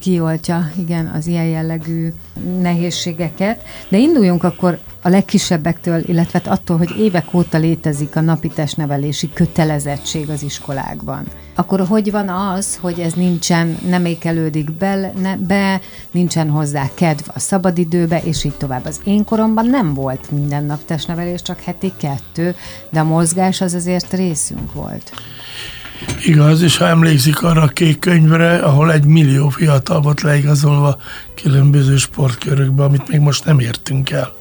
kioltja, 0.00 0.70
igen, 0.78 1.06
az 1.06 1.26
ilyen 1.26 1.44
jellegű 1.44 2.12
nehézségeket. 2.60 3.62
De 3.88 3.98
induljunk 3.98 4.44
akkor 4.44 4.78
a 5.02 5.08
legkisebbektől, 5.08 6.02
illetve 6.06 6.40
attól, 6.44 6.78
hogy 6.78 6.98
évek 6.98 7.34
óta 7.34 7.58
létezik 7.58 8.16
a 8.16 8.20
napi 8.20 8.48
testnevelési 8.48 9.30
kötelezettség 9.32 10.30
az 10.30 10.42
iskolákban. 10.42 11.26
Akkor 11.54 11.86
hogy 11.86 12.10
van 12.10 12.28
az, 12.28 12.76
hogy 12.76 13.00
ez 13.00 13.12
nincsen, 13.12 13.78
nem 13.88 14.04
ékelődik 14.04 14.72
be, 14.72 15.12
ne, 15.20 15.36
be, 15.36 15.80
nincsen 16.10 16.50
hozzá 16.50 16.88
kedv 16.94 17.28
a 17.34 17.38
szabadidőbe, 17.38 18.22
és 18.22 18.44
így 18.44 18.56
tovább. 18.56 18.86
Az 18.86 19.00
én 19.04 19.24
koromban 19.24 19.66
nem 19.66 19.94
volt 19.94 20.30
minden 20.30 20.64
nap 20.64 20.84
testnevelés, 20.84 21.42
csak 21.42 21.60
heti 21.60 21.92
kettő, 21.96 22.54
de 22.90 23.00
a 23.00 23.04
mozgás 23.04 23.60
az 23.60 23.74
azért 23.74 24.12
részünk 24.12 24.72
volt. 24.72 25.12
Igaz, 26.24 26.62
és 26.62 26.76
ha 26.76 26.86
emlékszik 26.86 27.42
arra 27.42 27.62
a 27.62 27.68
kék 27.68 27.98
könyvre, 27.98 28.58
ahol 28.58 28.92
egy 28.92 29.04
millió 29.04 29.48
fiatal 29.48 30.00
volt 30.00 30.20
leigazolva 30.20 30.98
különböző 31.42 31.96
sportkörökbe, 31.96 32.82
amit 32.84 33.08
még 33.08 33.20
most 33.20 33.44
nem 33.44 33.58
értünk 33.58 34.10
el. 34.10 34.34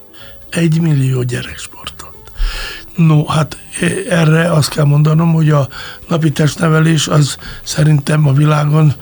Egy 0.50 0.82
millió 0.82 1.24
gyerek 1.24 1.58
sportolt. 1.58 2.32
No, 2.96 3.26
hát 3.26 3.58
erre 4.10 4.52
azt 4.52 4.70
kell 4.70 4.86
mondanom, 4.86 5.34
hogy 5.34 5.50
a 5.50 5.68
napi 6.08 6.32
testnevelés 6.32 7.08
az 7.08 7.38
szerintem 7.64 8.28
a 8.28 8.34
világon 8.34 8.94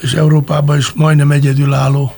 és 0.00 0.12
Európában 0.12 0.76
is 0.76 0.92
majdnem 0.92 1.30
egyedülálló 1.30 2.14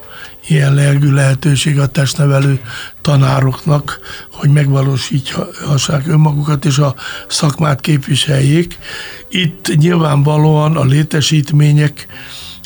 lelkű 0.48 1.10
lehetőség 1.10 1.78
a 1.78 1.86
testnevelő 1.86 2.60
tanároknak, 3.00 3.98
hogy 4.32 4.50
megvalósíthassák 4.50 6.06
önmagukat 6.06 6.64
és 6.64 6.78
a 6.78 6.94
szakmát 7.28 7.80
képviseljék. 7.80 8.78
Itt 9.28 9.76
nyilvánvalóan 9.76 10.76
a 10.76 10.84
létesítmények 10.84 12.06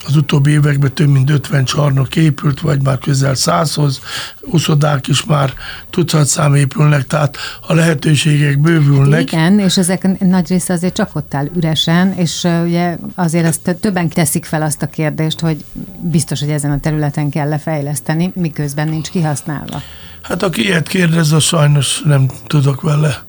az 0.06 0.16
utóbbi 0.16 0.50
években 0.50 0.92
több 0.92 1.08
mint 1.08 1.30
50 1.30 1.64
csarnok 1.64 2.16
épült, 2.16 2.60
vagy 2.60 2.82
már 2.82 2.98
közel 2.98 3.34
100-hoz, 3.36 4.00
uszodák 4.40 5.06
is 5.06 5.24
már 5.24 5.52
tucat 5.90 6.26
szám 6.26 6.54
épülnek, 6.54 7.06
tehát 7.06 7.36
a 7.66 7.74
lehetőségek 7.74 8.58
bővülnek. 8.58 9.32
Igen, 9.32 9.58
és 9.58 9.76
ezek 9.76 10.18
nagy 10.18 10.48
része 10.48 10.72
azért 10.72 10.94
csak 10.94 11.16
ott 11.16 11.34
áll 11.34 11.48
üresen, 11.56 12.12
és 12.12 12.46
ugye 12.64 12.96
azért 13.14 13.46
ezt 13.46 13.76
többen 13.80 14.08
teszik 14.08 14.44
fel 14.44 14.62
azt 14.62 14.82
a 14.82 14.86
kérdést, 14.86 15.40
hogy 15.40 15.64
biztos, 16.00 16.40
hogy 16.40 16.50
ezen 16.50 16.70
a 16.70 16.80
területen 16.80 17.30
kell 17.30 17.48
lefejleszteni, 17.48 18.32
miközben 18.34 18.88
nincs 18.88 19.10
kihasználva. 19.10 19.82
Hát 20.22 20.42
aki 20.42 20.62
ilyet 20.62 20.88
kérdez, 20.88 21.32
az 21.32 21.42
sajnos 21.42 22.02
nem 22.04 22.30
tudok 22.46 22.80
vele 22.80 23.24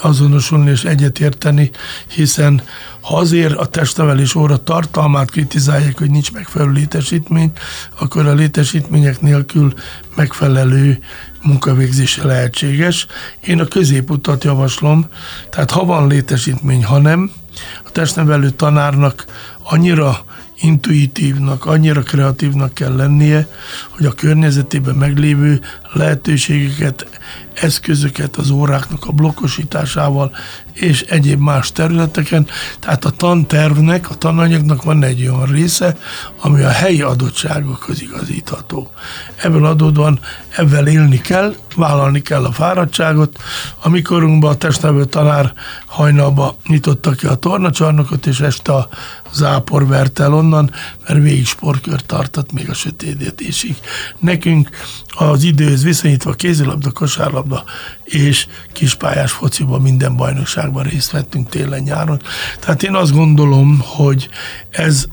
azonosulni 0.00 0.70
és 0.70 0.84
egyetérteni, 0.84 1.70
hiszen 2.14 2.62
ha 3.00 3.16
azért 3.16 3.54
a 3.54 3.66
testnevelés 3.66 4.34
óra 4.34 4.62
tartalmát 4.62 5.30
kritizálják, 5.30 5.98
hogy 5.98 6.10
nincs 6.10 6.32
megfelelő 6.32 6.72
létesítmény, 6.72 7.52
akkor 7.98 8.26
a 8.26 8.34
létesítmények 8.34 9.20
nélkül 9.20 9.72
megfelelő 10.14 10.98
munkavégzése 11.42 12.24
lehetséges. 12.24 13.06
Én 13.40 13.60
a 13.60 13.66
középutat 13.66 14.44
javaslom, 14.44 15.06
tehát 15.50 15.70
ha 15.70 15.84
van 15.84 16.08
létesítmény, 16.08 16.84
ha 16.84 16.98
nem, 16.98 17.30
a 17.84 17.90
testnevelő 17.90 18.50
tanárnak 18.50 19.24
annyira 19.62 20.24
intuitívnak, 20.60 21.64
annyira 21.64 22.02
kreatívnak 22.02 22.74
kell 22.74 22.96
lennie, 22.96 23.48
hogy 23.90 24.06
a 24.06 24.12
környezetében 24.12 24.94
meglévő 24.94 25.60
lehetőségeket, 25.92 27.06
eszközöket 27.60 28.36
az 28.36 28.50
óráknak 28.50 29.04
a 29.06 29.12
blokkosításával 29.12 30.36
és 30.72 31.00
egyéb 31.00 31.40
más 31.40 31.72
területeken. 31.72 32.46
Tehát 32.80 33.04
a 33.04 33.10
tantervnek, 33.10 34.10
a 34.10 34.14
tananyagnak 34.14 34.82
van 34.82 35.02
egy 35.02 35.28
olyan 35.28 35.46
része, 35.46 35.96
ami 36.40 36.62
a 36.62 36.68
helyi 36.68 37.02
adottságokhoz 37.02 38.02
igazítható. 38.02 38.90
Ebből 39.36 39.66
adódóan 39.66 40.18
ebben 40.56 40.86
élni 40.86 41.20
kell, 41.20 41.54
vállalni 41.76 42.22
kell 42.22 42.44
a 42.44 42.52
fáradtságot. 42.52 43.38
Amikorunkban 43.82 44.50
a 44.50 44.56
testnevelő 44.56 45.04
tanár 45.04 45.52
hajnalba 45.86 46.56
nyitotta 46.66 47.10
ki 47.10 47.26
a 47.26 47.34
tornacsarnokot, 47.34 48.26
és 48.26 48.40
este 48.40 48.72
a 48.72 48.88
zápor 49.36 49.86
vert 49.86 50.18
el 50.18 50.34
onnan, 50.34 50.70
mert 51.06 51.22
végig 51.22 51.46
sportkör 51.46 52.00
tartott 52.00 52.52
még 52.52 52.70
a 52.70 52.74
sötétítésig. 52.74 53.76
Nekünk 54.18 54.68
az 55.08 55.42
időhöz 55.42 55.82
viszonyítva 55.82 56.32
kézilabda, 56.32 56.90
kosárlabda 56.90 57.64
és 58.04 58.46
kispályás 58.72 59.32
fociban 59.32 59.82
minden 59.82 60.16
bajnokságban 60.16 60.82
részt 60.82 61.10
vettünk 61.10 61.48
télen-nyáron. 61.48 62.20
Tehát 62.60 62.82
én 62.82 62.94
azt 62.94 63.12
gondolom, 63.12 63.82
hogy 63.84 64.28
ez 64.70 65.06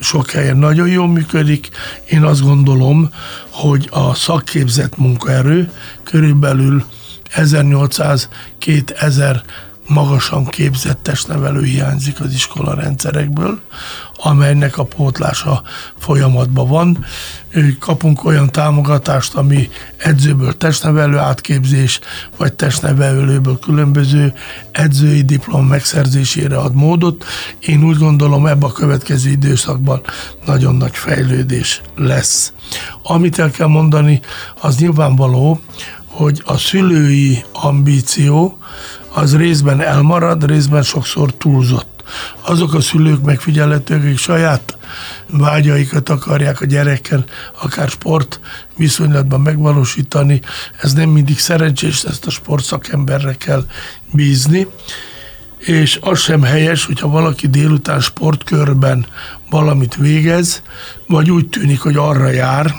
sok 0.00 0.30
helyen 0.30 0.56
nagyon 0.56 0.88
jól 0.88 1.08
működik. 1.08 1.68
Én 2.10 2.22
azt 2.22 2.42
gondolom, 2.42 3.10
hogy 3.50 3.88
a 3.92 4.14
szakképzett 4.14 4.96
munkaerő 4.96 5.70
körülbelül 6.02 6.84
1800-2000 7.34 9.42
magasan 9.86 10.44
képzett 10.44 11.02
testnevelő 11.02 11.62
hiányzik 11.62 12.20
az 12.20 12.32
iskola 12.32 12.74
rendszerekből, 12.74 13.60
amelynek 14.16 14.78
a 14.78 14.84
pótlása 14.84 15.62
folyamatban 15.98 16.68
van. 16.68 17.04
Kapunk 17.78 18.24
olyan 18.24 18.50
támogatást, 18.50 19.34
ami 19.34 19.68
edzőből 19.96 20.56
testnevelő 20.56 21.18
átképzés, 21.18 22.00
vagy 22.36 22.52
testnevelőből 22.52 23.58
különböző 23.58 24.32
edzői 24.72 25.22
diplom 25.22 25.66
megszerzésére 25.66 26.56
ad 26.56 26.74
módot. 26.74 27.24
Én 27.58 27.84
úgy 27.84 27.98
gondolom, 27.98 28.46
ebben 28.46 28.70
a 28.70 28.72
következő 28.72 29.30
időszakban 29.30 30.00
nagyon 30.46 30.74
nagy 30.74 30.96
fejlődés 30.96 31.80
lesz. 31.96 32.52
Amit 33.02 33.38
el 33.38 33.50
kell 33.50 33.66
mondani, 33.66 34.20
az 34.60 34.76
nyilvánvaló, 34.76 35.60
hogy 36.06 36.42
a 36.44 36.56
szülői 36.56 37.44
ambíció 37.52 38.58
az 39.16 39.36
részben 39.36 39.80
elmarad, 39.80 40.46
részben 40.46 40.82
sokszor 40.82 41.34
túlzott. 41.34 42.04
Azok 42.40 42.74
a 42.74 42.80
szülők 42.80 43.22
megfigyelhetők, 43.22 44.02
akik 44.02 44.18
saját 44.18 44.76
vágyaikat 45.26 46.08
akarják 46.08 46.60
a 46.60 46.64
gyerekkel, 46.64 47.24
akár 47.62 47.88
sport 47.88 48.40
viszonylatban 48.76 49.40
megvalósítani, 49.40 50.40
ez 50.80 50.92
nem 50.92 51.08
mindig 51.08 51.38
szerencsés, 51.38 52.02
ezt 52.02 52.26
a 52.26 52.30
sportszakemberre 52.30 53.34
kell 53.34 53.64
bízni 54.12 54.66
és 55.58 55.98
az 56.00 56.18
sem 56.18 56.42
helyes, 56.42 56.84
hogyha 56.84 57.08
valaki 57.08 57.46
délután 57.46 58.00
sportkörben 58.00 59.06
valamit 59.50 59.94
végez, 59.94 60.62
vagy 61.06 61.30
úgy 61.30 61.48
tűnik, 61.48 61.80
hogy 61.80 61.96
arra 61.96 62.30
jár, 62.30 62.74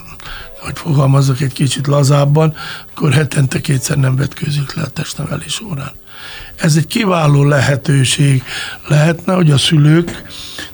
hogy 0.59 0.77
fogalmazok 0.77 1.41
egy 1.41 1.53
kicsit 1.53 1.87
lazábban, 1.87 2.55
akkor 2.91 3.13
hetente 3.13 3.61
kétszer 3.61 3.97
nem 3.97 4.15
vetkőzik 4.15 4.73
le 4.73 4.81
a 4.81 4.87
testnevelés 4.87 5.61
órán. 5.61 5.91
Ez 6.55 6.75
egy 6.75 6.87
kiváló 6.87 7.43
lehetőség 7.43 8.43
lehetne, 8.87 9.33
hogy 9.33 9.51
a 9.51 9.57
szülők 9.57 10.23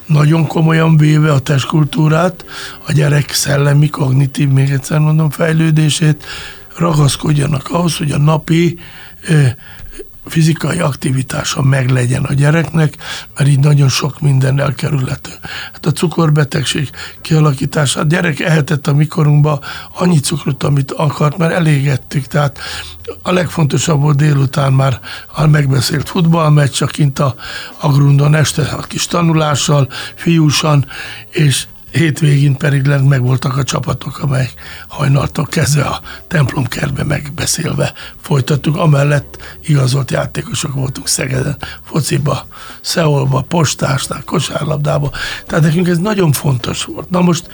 nagyon 0.06 0.48
komolyan 0.48 0.98
véve 0.98 1.32
a 1.32 1.40
testkultúrát, 1.40 2.46
a 2.88 2.92
gyerek 2.92 3.32
szellemi, 3.32 3.90
kognitív, 3.90 4.50
még 4.50 4.70
egyszer 4.70 5.00
mondom, 5.00 5.30
fejlődését, 5.30 6.26
ragaszkodjanak 6.78 7.70
ahhoz, 7.70 7.98
hogy 7.98 8.12
a 8.12 8.18
napi 8.18 8.80
fizikai 10.26 10.80
aktivitása 10.80 11.62
meglegyen 11.62 12.24
a 12.24 12.34
gyereknek, 12.34 12.98
mert 13.38 13.50
így 13.50 13.60
nagyon 13.60 13.90
sok 13.90 14.22
minden 14.22 14.60
elkerülhető. 14.60 15.32
Hát 15.74 15.86
a 15.86 15.92
cukorbetegség 15.92 16.90
kialakítása, 17.22 18.00
a 18.00 18.04
gyerek 18.04 18.40
ehetett 18.40 18.88
a 18.88 18.94
mikorunkba 18.94 19.60
annyi 19.98 20.20
cukrot, 20.20 20.64
amit 20.64 20.92
akart, 20.92 21.38
mert 21.38 21.54
elégettük, 21.54 22.28
tehát 22.28 22.60
a 23.22 23.32
legfontosabb 23.32 24.02
volt 24.02 24.18
délután 24.18 24.74
már 24.74 25.00
a 25.36 25.48
megbeszélt 25.48 26.10
futballmeccs, 26.10 26.72
csak 26.72 26.92
kint 26.92 27.20
a, 27.20 27.36
a 27.78 27.88
grundon 27.88 28.36
este 28.36 28.62
a 28.62 28.82
kis 28.82 29.06
tanulással, 29.06 29.88
fiúsan, 30.16 30.86
és 31.30 31.66
hétvégén 31.94 32.58
pedig 32.58 32.88
megvoltak 32.88 33.58
a 33.58 33.64
csapatok, 33.64 34.20
amelyek 34.20 34.54
hajnaltól 34.88 35.46
kezdve 35.46 35.84
a 35.84 36.02
templomkertbe 36.28 37.04
megbeszélve 37.04 37.94
folytattuk. 38.22 38.78
Amellett 38.78 39.38
igazolt 39.66 40.12
játékosok 40.12 40.74
voltunk 40.74 41.08
Szegeden, 41.08 41.58
fociba, 41.84 42.48
Szeolba, 42.82 43.42
postásnál, 43.42 44.24
kosárlabdába. 44.26 45.12
Tehát 45.48 45.64
nekünk 45.64 45.88
ez 45.88 45.98
nagyon 45.98 46.32
fontos 46.32 46.84
volt. 46.84 47.10
Na 47.10 47.22
most 47.22 47.48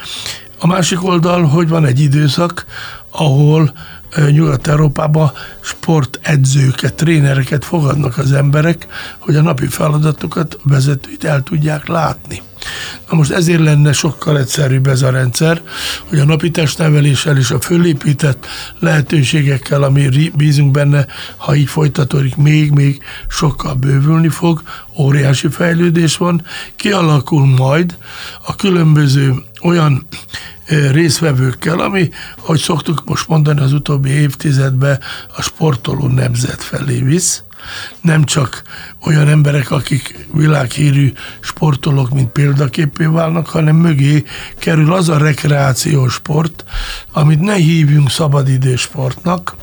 a 0.60 0.68
másik 0.68 1.04
oldal, 1.04 1.44
hogy 1.44 1.70
van 1.70 1.86
egy 1.86 2.00
időszak, 2.00 2.66
ahol 3.10 3.74
Nyugat-Európában 4.32 5.32
sportedzőket, 5.60 6.94
trénereket 6.94 7.66
fogadnak 7.66 8.18
az 8.18 8.32
emberek, 8.32 8.88
hogy 9.18 9.36
a 9.36 9.42
napi 9.42 9.68
feladatokat, 9.68 10.54
a 10.54 10.70
vezetőit 10.70 11.24
el 11.24 11.44
tudják 11.44 11.88
látni. 11.88 12.42
Na 13.10 13.18
most 13.18 13.32
ezért 13.32 13.60
lenne 13.60 13.92
sokkal 13.92 14.40
egyszerűbb 14.40 14.88
ez 14.88 15.02
a 15.02 15.10
rendszer, 15.10 15.62
hogy 16.06 16.20
a 16.20 16.26
napi 16.26 16.52
testneveléssel 16.52 17.38
és 17.38 17.52
a 17.52 17.62
fölépített 17.62 18.46
lehetőségekkel, 18.80 19.84
ami 19.84 20.32
bízunk 20.36 20.72
benne, 20.72 21.06
ha 21.38 21.56
így 21.56 21.70
folytatódik, 21.70 22.36
még-még 22.36 23.04
sokkal 23.30 23.74
bővülni 23.74 24.30
fog, 24.30 24.62
óriási 24.98 25.48
fejlődés 25.48 26.18
van, 26.18 26.42
kialakul 26.76 27.46
majd 27.46 27.98
a 28.46 28.56
különböző 28.56 29.34
olyan 29.62 30.08
részvevőkkel, 30.92 31.80
ami, 31.80 32.10
hogy 32.38 32.60
szoktuk 32.60 33.04
most 33.06 33.28
mondani, 33.28 33.60
az 33.60 33.74
utóbbi 33.74 34.10
évtizedben 34.10 35.00
a 35.36 35.42
sportoló 35.42 36.08
nemzet 36.08 36.64
felé 36.64 37.02
visz. 37.02 37.44
Nem 38.02 38.24
csak 38.24 38.62
olyan 39.06 39.28
emberek, 39.28 39.72
akik 39.72 40.28
világhírű 40.34 41.14
sportolók, 41.40 42.10
mint 42.10 42.30
példaképé 42.30 43.06
válnak, 43.06 43.48
hanem 43.48 43.76
mögé 43.76 44.24
kerül 44.58 44.94
az 44.94 45.10
a 45.10 45.18
rekreációs 45.18 46.14
sport, 46.14 46.64
amit 47.12 47.40
ne 47.40 47.56
hívjunk 47.56 48.10
szabadidősportnak, 48.10 49.56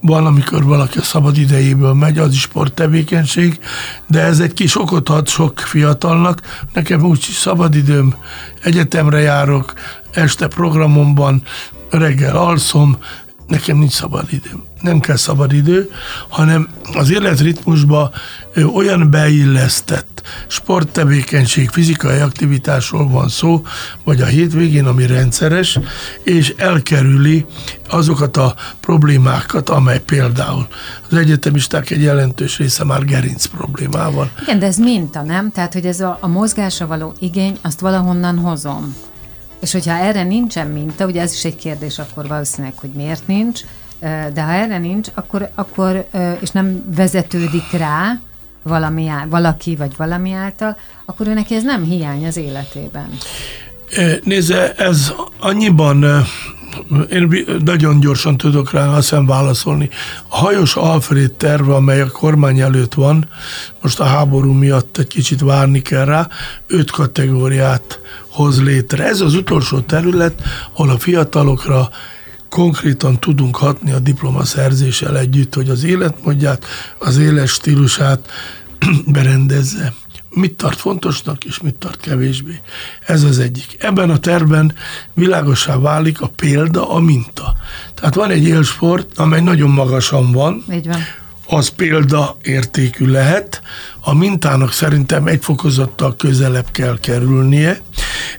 van, 0.00 0.26
amikor 0.26 0.64
valaki 0.64 0.98
a 0.98 1.02
szabad 1.02 1.36
idejéből 1.36 1.92
megy, 1.92 2.18
az 2.18 2.32
is 2.32 2.40
sporttevékenység, 2.40 3.58
de 4.06 4.20
ez 4.20 4.40
egy 4.40 4.52
kis 4.52 4.76
okot 4.78 5.08
ad 5.08 5.28
sok 5.28 5.58
fiatalnak. 5.58 6.40
Nekem 6.72 7.04
úgy 7.04 7.20
szabadidőm, 7.20 8.14
egyetemre 8.62 9.18
járok, 9.18 9.72
este 10.10 10.46
programomban, 10.46 11.42
reggel 11.90 12.36
alszom, 12.36 12.96
nekem 13.52 13.76
nincs 13.76 13.92
szabad 13.92 14.24
időm. 14.30 14.62
Nem 14.80 15.00
kell 15.00 15.16
szabad 15.16 15.52
idő, 15.52 15.90
hanem 16.28 16.68
az 16.94 17.10
életritmusba 17.10 18.10
olyan 18.74 19.10
beillesztett 19.10 20.22
sporttevékenység, 20.46 21.68
fizikai 21.68 22.18
aktivitásról 22.18 23.08
van 23.08 23.28
szó, 23.28 23.62
vagy 24.04 24.20
a 24.20 24.26
hétvégén, 24.26 24.86
ami 24.86 25.06
rendszeres, 25.06 25.78
és 26.22 26.54
elkerüli 26.56 27.46
azokat 27.88 28.36
a 28.36 28.54
problémákat, 28.80 29.68
amely 29.68 30.00
például 30.00 30.66
az 31.10 31.16
egyetemisták 31.16 31.90
egy 31.90 32.02
jelentős 32.02 32.58
része 32.58 32.84
már 32.84 33.04
gerinc 33.04 33.46
problémával. 33.46 34.30
Igen, 34.42 34.58
de 34.58 34.66
ez 34.66 34.76
minta, 34.76 35.22
nem? 35.22 35.50
Tehát, 35.50 35.72
hogy 35.72 35.86
ez 35.86 36.00
a, 36.00 36.18
a 36.20 36.26
mozgásra 36.26 36.86
való 36.86 37.14
igény, 37.18 37.58
azt 37.62 37.80
valahonnan 37.80 38.38
hozom. 38.38 38.94
És 39.62 39.72
hogyha 39.72 39.96
erre 39.96 40.22
nincsen 40.22 40.66
minta, 40.66 41.06
ugye 41.06 41.20
ez 41.20 41.32
is 41.32 41.44
egy 41.44 41.56
kérdés 41.56 41.98
akkor 41.98 42.26
valószínűleg, 42.26 42.78
hogy 42.78 42.90
miért 42.90 43.26
nincs, 43.26 43.60
de 44.32 44.42
ha 44.42 44.52
erre 44.52 44.78
nincs, 44.78 45.08
akkor, 45.14 45.50
akkor 45.54 46.06
és 46.40 46.50
nem 46.50 46.84
vezetődik 46.96 47.70
rá 47.70 48.20
valami, 48.62 49.08
valaki 49.28 49.76
vagy 49.76 49.96
valami 49.96 50.32
által, 50.32 50.76
akkor 51.04 51.26
ő 51.26 51.34
neki 51.34 51.54
ez 51.54 51.62
nem 51.62 51.84
hiány 51.84 52.26
az 52.26 52.36
életében. 52.36 53.08
Nézze, 54.22 54.74
ez 54.74 55.12
annyiban 55.38 56.24
Én 57.10 57.44
nagyon 57.64 58.00
gyorsan 58.00 58.36
tudok 58.36 58.72
rá 58.72 58.88
azt 58.88 59.08
hiszem 59.08 59.26
válaszolni. 59.26 59.88
A 60.28 60.36
hajós 60.36 60.76
Alfred 60.76 61.32
terve, 61.32 61.74
amely 61.74 62.00
a 62.00 62.10
kormány 62.10 62.60
előtt 62.60 62.94
van, 62.94 63.28
most 63.82 64.00
a 64.00 64.04
háború 64.04 64.52
miatt 64.52 64.98
egy 64.98 65.06
kicsit 65.06 65.40
várni 65.40 65.82
kell 65.82 66.04
rá, 66.04 66.28
öt 66.66 66.90
kategóriát 66.90 68.00
hoz 68.28 68.62
létre. 68.62 69.04
Ez 69.04 69.20
az 69.20 69.34
utolsó 69.34 69.80
terület, 69.80 70.42
ahol 70.72 70.90
a 70.90 70.98
fiatalokra 70.98 71.90
konkrétan 72.48 73.18
tudunk 73.18 73.56
hatni 73.56 73.92
a 73.92 73.98
diplomaszerzéssel 73.98 75.18
együtt, 75.18 75.54
hogy 75.54 75.68
az 75.68 75.84
életmódját, 75.84 76.64
az 76.98 77.18
éles 77.18 77.50
stílusát 77.50 78.30
berendezze 79.06 79.92
mit 80.34 80.56
tart 80.56 80.78
fontosnak, 80.78 81.44
és 81.44 81.60
mit 81.60 81.74
tart 81.74 82.00
kevésbé. 82.00 82.60
Ez 83.06 83.22
az 83.22 83.38
egyik. 83.38 83.76
Ebben 83.78 84.10
a 84.10 84.18
tervben 84.18 84.74
világosá 85.14 85.78
válik 85.78 86.20
a 86.20 86.30
példa, 86.36 86.90
a 86.90 86.98
minta. 87.00 87.56
Tehát 87.94 88.14
van 88.14 88.30
egy 88.30 88.46
élsport, 88.46 89.18
amely 89.18 89.40
nagyon 89.40 89.70
magasan 89.70 90.32
van, 90.32 90.64
Így 90.72 90.86
van. 90.86 91.00
az 91.46 91.68
példa 91.68 92.36
értékű 92.42 93.06
lehet, 93.06 93.62
a 94.00 94.14
mintának 94.14 94.72
szerintem 94.72 95.26
egy 95.26 95.42
fokozattal 95.44 96.16
közelebb 96.16 96.70
kell 96.70 96.98
kerülnie, 97.00 97.80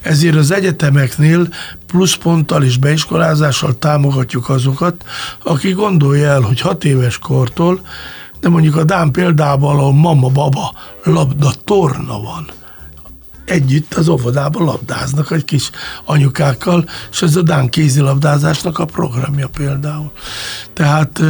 ezért 0.02 0.36
az 0.36 0.52
egyetemeknél 0.52 1.48
pluszponttal 1.88 2.64
és 2.64 2.78
beiskolázással 2.78 3.78
támogatjuk 3.78 4.50
azokat, 4.50 5.06
aki 5.44 5.72
gondolja 5.72 6.28
el, 6.28 6.42
hogy 6.42 6.60
hat 6.60 6.84
éves 6.84 7.18
kortól 7.18 7.82
de 8.44 8.50
mondjuk 8.50 8.76
a 8.76 8.84
Dán 8.84 9.12
példában, 9.12 9.78
ahol 9.78 9.94
mama-baba 9.94 10.74
labda 11.04 11.52
torna 11.64 12.22
van, 12.22 12.50
együtt 13.46 13.94
az 13.94 14.08
óvodában 14.08 14.66
labdáznak 14.66 15.32
egy 15.32 15.46
kis 15.46 15.70
anyukákkal, 16.06 16.86
és 17.12 17.22
ez 17.22 17.36
a 17.36 17.42
Dán 17.42 17.70
kézilabdázásnak 17.70 18.80
a 18.80 18.86
programja 18.86 19.48
például. 19.48 20.12
Tehát 20.74 21.22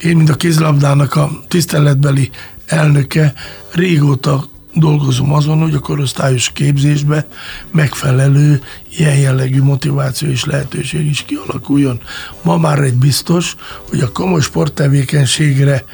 én, 0.00 0.16
mint 0.16 0.30
a 0.30 0.34
kézilabdának 0.34 1.14
a 1.16 1.30
tiszteletbeli 1.48 2.30
elnöke, 2.66 3.32
régóta 3.72 4.44
dolgozom 4.74 5.32
azon, 5.32 5.58
hogy 5.58 5.74
a 5.74 5.80
korosztályos 5.80 6.50
képzésbe 6.52 7.26
megfelelő 7.70 8.62
ilyen 8.96 9.16
jellegű 9.16 9.62
motiváció 9.62 10.28
és 10.28 10.44
lehetőség 10.44 11.06
is 11.06 11.22
kialakuljon. 11.22 12.00
Ma 12.42 12.56
már 12.56 12.78
egy 12.78 12.94
biztos, 12.94 13.56
hogy 13.88 14.00
a 14.00 14.12
komoly 14.12 14.40
sporttevékenységre 14.40 15.84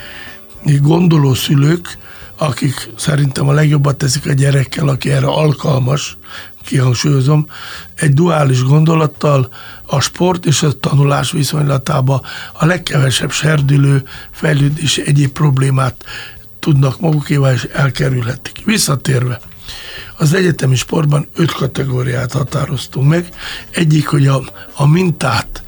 gondoló 0.81 1.35
szülők, 1.35 1.99
akik 2.37 2.91
szerintem 2.97 3.49
a 3.49 3.53
legjobbat 3.53 3.97
teszik 3.97 4.27
a 4.27 4.33
gyerekkel, 4.33 4.89
aki 4.89 5.11
erre 5.11 5.27
alkalmas, 5.27 6.17
kihangsúlyozom, 6.65 7.47
egy 7.95 8.13
duális 8.13 8.63
gondolattal 8.63 9.49
a 9.87 10.01
sport 10.01 10.47
és 10.47 10.63
a 10.63 10.79
tanulás 10.79 11.31
viszonylatába 11.31 12.23
a 12.53 12.67
legkevesebb 12.67 13.31
serdülő, 13.31 14.03
fejlődés 14.31 14.97
egyéb 14.97 15.31
problémát 15.31 16.05
tudnak 16.59 17.01
magukéval 17.01 17.53
és 17.53 17.69
elkerülhetik. 17.73 18.65
Visszatérve, 18.65 19.41
az 20.17 20.35
egyetemi 20.35 20.77
sportban 20.77 21.29
öt 21.35 21.53
kategóriát 21.53 22.33
határoztunk 22.33 23.09
meg. 23.09 23.29
Egyik, 23.71 24.09
hogy 24.09 24.27
a, 24.27 24.43
a 24.75 24.87
mintát 24.87 25.63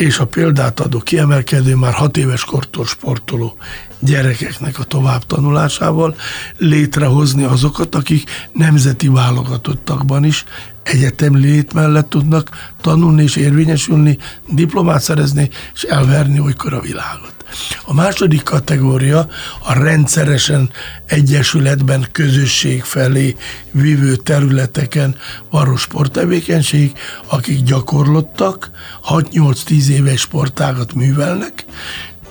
és 0.00 0.18
a 0.18 0.26
példát 0.26 0.80
adó 0.80 0.98
kiemelkedő, 0.98 1.74
már 1.74 1.92
hat 1.92 2.16
éves 2.16 2.44
kortól 2.44 2.86
sportoló 2.86 3.56
gyerekeknek 3.98 4.78
a 4.78 4.84
továbbtanulásával 4.84 6.14
létrehozni 6.56 7.44
azokat, 7.44 7.94
akik 7.94 8.30
nemzeti 8.52 9.08
válogatottakban 9.08 10.24
is 10.24 10.44
egyetem 10.82 11.36
lét 11.36 11.72
mellett 11.72 12.08
tudnak 12.08 12.72
tanulni 12.80 13.22
és 13.22 13.36
érvényesülni, 13.36 14.18
diplomát 14.48 15.02
szerezni 15.02 15.50
és 15.74 15.82
elverni 15.82 16.40
olykor 16.40 16.72
a 16.72 16.80
világot. 16.80 17.39
A 17.84 17.94
második 17.94 18.42
kategória 18.42 19.28
a 19.64 19.72
rendszeresen 19.72 20.70
egyesületben 21.06 22.06
közösség 22.12 22.82
felé 22.82 23.36
vívő 23.70 24.16
területeken 24.16 25.16
való 25.50 25.76
sporttevékenység, 25.76 26.92
akik 27.26 27.62
gyakorlottak, 27.62 28.70
6-8-10 29.08 29.86
éves 29.86 30.20
sportágat 30.20 30.94
művelnek, 30.94 31.64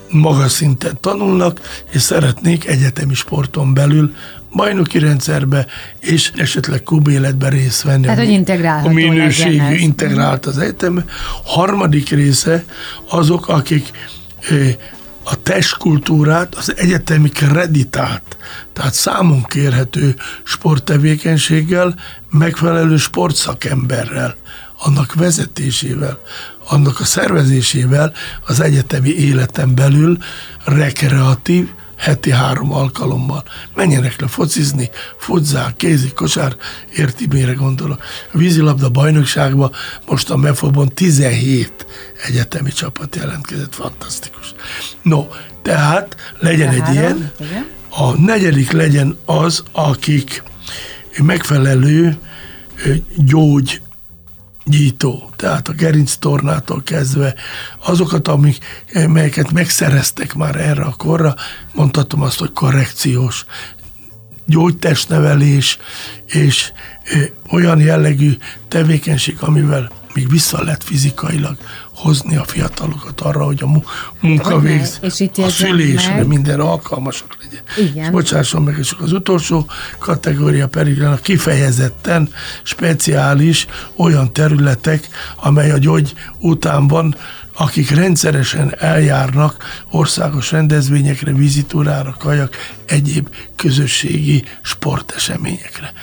magas 0.09 0.51
szinten 0.51 0.97
tanulnak, 1.01 1.83
és 1.91 2.01
szeretnék 2.01 2.67
egyetemi 2.67 3.13
sporton 3.13 3.73
belül 3.73 4.13
bajnoki 4.55 4.99
rendszerbe, 4.99 5.65
és 5.99 6.31
esetleg 6.35 6.83
kubéletbe 6.83 7.49
részt 7.49 7.81
venni. 7.81 8.01
Tehát, 8.01 8.17
hogy 8.17 8.29
integrálható 8.29 8.89
A 8.89 8.93
minőségű, 8.93 9.57
legyen 9.57 9.73
integrált 9.73 10.45
az 10.45 10.57
egyetem. 10.57 11.03
Harmadik 11.43 12.09
része 12.09 12.65
azok, 13.09 13.47
akik 13.47 13.91
a 15.23 15.41
testkultúrát, 15.41 16.55
az 16.55 16.73
egyetemi 16.77 17.29
kreditált, 17.29 18.37
tehát 18.73 18.93
számon 18.93 19.43
kérhető 19.43 20.15
sporttevékenységgel, 20.43 21.95
megfelelő 22.29 22.97
sportszakemberrel, 22.97 24.35
annak 24.77 25.13
vezetésével, 25.13 26.19
annak 26.67 26.99
a 26.99 27.05
szervezésével 27.05 28.13
az 28.45 28.59
egyetemi 28.59 29.09
életen 29.09 29.75
belül 29.75 30.17
rekreatív, 30.65 31.69
heti 31.99 32.31
három 32.31 32.73
alkalommal. 32.73 33.43
Menjenek 33.75 34.21
le 34.21 34.27
focizni, 34.27 34.89
futzál, 35.17 35.73
kézi, 35.75 36.11
kosár, 36.13 36.55
érti, 36.95 37.27
mire 37.29 37.53
gondolok. 37.53 38.03
A 38.33 38.37
vízilabda 38.37 38.89
bajnokságban 38.89 39.71
most 40.05 40.29
a 40.29 40.37
Mefobon 40.37 40.87
17 40.93 41.85
egyetemi 42.27 42.71
csapat 42.71 43.15
jelentkezett, 43.15 43.75
fantasztikus. 43.75 44.53
No, 45.01 45.27
tehát 45.61 46.15
legyen 46.39 46.69
egy 46.69 46.93
ilyen. 46.93 47.31
A 47.89 48.21
negyedik 48.21 48.71
legyen 48.71 49.17
az, 49.25 49.63
akik 49.71 50.43
megfelelő 51.23 52.17
gyógy 53.15 53.81
gyító, 54.69 55.29
tehát 55.35 55.67
a 55.67 55.73
gerinc 55.73 56.15
tornától 56.15 56.83
kezdve 56.83 57.35
azokat, 57.85 58.27
amik, 58.27 58.57
melyeket 59.07 59.51
megszereztek 59.51 60.33
már 60.33 60.55
erre 60.55 60.83
a 60.83 60.93
korra, 60.97 61.35
mondhatom 61.73 62.21
azt, 62.21 62.39
hogy 62.39 62.51
korrekciós. 62.51 63.45
Gyógytestnevelés 64.45 65.77
és 66.25 66.71
olyan 67.51 67.79
jellegű 67.79 68.37
tevékenység, 68.67 69.37
amivel 69.39 69.91
még 70.13 70.29
vissza 70.29 70.63
lehet 70.63 70.83
fizikailag 70.83 71.57
hozni 71.99 72.35
a 72.35 72.43
fiatalokat 72.43 73.21
arra, 73.21 73.43
hogy 73.43 73.63
a 73.63 73.67
mu- 73.67 73.85
munkavégz, 74.19 74.99
a 75.37 75.49
szülésre 75.49 76.15
meg- 76.15 76.27
mindenre 76.27 76.61
alkalmasak 76.63 77.37
legyen. 77.43 77.89
Igen. 77.91 78.03
És 78.03 78.09
bocsásson 78.09 78.61
meg, 78.61 78.77
és 78.77 78.95
az 78.99 79.11
utolsó 79.11 79.65
kategória 79.97 80.67
pedig 80.67 81.03
a 81.03 81.15
kifejezetten 81.15 82.29
speciális 82.63 83.65
olyan 83.95 84.33
területek, 84.33 85.07
amely 85.35 85.71
a 85.71 85.77
gyógy 85.77 86.13
után 86.39 86.87
van, 86.87 87.15
akik 87.53 87.89
rendszeresen 87.89 88.75
eljárnak 88.79 89.83
országos 89.91 90.51
rendezvényekre, 90.51 91.33
vizitúrára, 91.33 92.15
kajak, 92.19 92.55
egyéb 92.85 93.29
közösségi 93.55 94.43
sporteseményekre. 94.61 95.93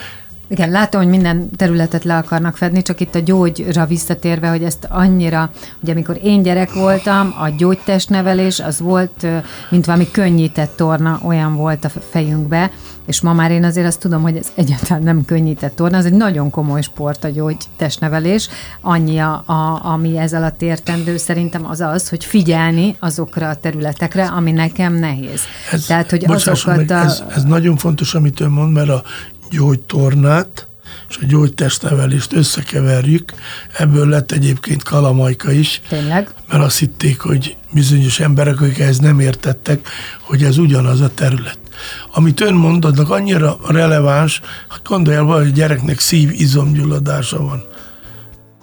Igen, 0.49 0.71
látom, 0.71 1.01
hogy 1.01 1.11
minden 1.11 1.51
területet 1.57 2.05
le 2.05 2.17
akarnak 2.17 2.57
fedni, 2.57 2.83
csak 2.83 3.01
itt 3.01 3.15
a 3.15 3.19
gyógyra 3.19 3.87
visszatérve, 3.87 4.49
hogy 4.49 4.63
ezt 4.63 4.87
annyira, 4.91 5.51
hogy 5.81 5.91
amikor 5.91 6.19
én 6.23 6.43
gyerek 6.43 6.73
voltam, 6.73 7.35
a 7.41 7.49
gyógytestnevelés 7.49 8.61
az 8.61 8.81
volt, 8.81 9.27
mint 9.71 9.87
valami 9.87 10.11
könnyített 10.11 10.77
torna, 10.77 11.21
olyan 11.23 11.57
volt 11.57 11.85
a 11.85 11.91
fejünkbe, 12.11 12.71
és 13.07 13.21
ma 13.21 13.33
már 13.33 13.51
én 13.51 13.65
azért 13.65 13.87
azt 13.87 14.01
tudom, 14.01 14.23
hogy 14.23 14.37
ez 14.37 14.53
egyáltalán 14.55 15.03
nem 15.03 15.25
könnyített 15.25 15.77
torna, 15.77 15.97
ez 15.97 16.05
egy 16.05 16.13
nagyon 16.13 16.51
komoly 16.51 16.83
sport 16.83 17.25
a 17.25 17.29
gyógytestnevelés. 17.29 18.49
Annyi, 18.81 19.19
a, 19.19 19.43
a, 19.47 19.81
ami 19.85 20.19
ez 20.19 20.33
alatt 20.33 20.63
értendő 20.63 21.17
szerintem 21.17 21.67
az 21.67 21.81
az, 21.81 22.09
hogy 22.09 22.25
figyelni 22.25 22.97
azokra 22.99 23.49
a 23.49 23.57
területekre, 23.57 24.27
ami 24.27 24.53
nekem 24.53 24.95
nehéz. 24.95 25.41
Tehát, 25.87 26.11
hogy 26.11 26.25
azokat 26.27 26.91
a... 26.91 26.95
ez, 26.95 27.23
ez 27.35 27.43
nagyon 27.43 27.77
fontos, 27.77 28.15
amit 28.15 28.41
ön 28.41 28.51
mond, 28.51 28.73
mert 28.73 28.89
a 28.89 29.03
gyógytornát 29.51 30.67
és 31.09 31.17
a 31.23 31.27
gyógytestnevelést 31.27 32.33
összekeverjük, 32.33 33.33
ebből 33.79 34.09
lett 34.09 34.33
egyébként 34.33 34.83
kalamajka 34.83 35.53
is, 35.53 35.81
Tényleg? 35.89 36.31
mert 36.49 36.63
azt 36.63 36.79
hitték, 36.79 37.21
hogy 37.21 37.57
bizonyos 37.73 38.21
emberek, 38.21 38.61
akik 38.61 38.79
ehhez 38.79 38.99
nem 38.99 39.21
értettek, 39.21 39.89
hogy 40.21 40.45
ez 40.45 40.59
ugyanaz 40.59 41.01
a 41.01 41.11
terület. 41.15 41.59
Amit 42.13 42.41
ön 42.41 42.55
mond, 42.55 42.85
annak 42.85 43.11
annyira 43.11 43.59
releváns, 43.69 44.41
hát 44.69 44.81
gondolj 44.89 45.17
el, 45.17 45.23
hogy 45.23 45.47
a 45.47 45.51
gyereknek 45.51 46.01
szív-izomgyulladása 46.01 47.43
van, 47.43 47.65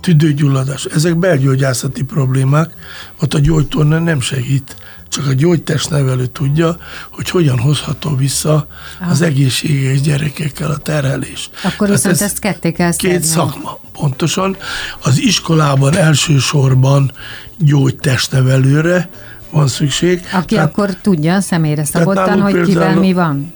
tüdőgyulladás. 0.01 0.85
Ezek 0.85 1.17
belgyógyászati 1.17 2.03
problémák, 2.03 2.73
ott 3.21 3.33
a 3.33 3.39
gyógytorna 3.39 3.99
nem 3.99 4.21
segít, 4.21 4.75
csak 5.13 5.27
a 5.27 5.33
gyógytestnevelő 5.33 6.25
tudja, 6.25 6.77
hogy 7.11 7.29
hogyan 7.29 7.59
hozható 7.59 8.15
vissza 8.15 8.67
az 9.09 9.21
egészséges 9.21 10.01
gyerekekkel 10.01 10.71
a 10.71 10.77
terhelés. 10.77 11.49
Akkor 11.63 11.87
Tehát 11.87 12.03
viszont 12.03 12.21
ezt 12.21 12.39
ketté 12.39 12.71
kell 12.71 12.93
Két 12.95 13.23
szakma, 13.23 13.79
pontosan. 13.91 14.57
Az 15.01 15.19
iskolában 15.19 15.97
elsősorban 15.97 17.11
gyógytestnevelőre 17.57 19.09
van 19.51 19.67
szükség. 19.67 20.21
Aki 20.33 20.55
tehát, 20.55 20.69
akkor 20.69 20.95
tudja 21.01 21.41
személyre 21.41 21.85
szabottan, 21.85 22.41
hogy 22.41 22.61
kivel 22.61 22.95
mi 22.95 23.13
van? 23.13 23.51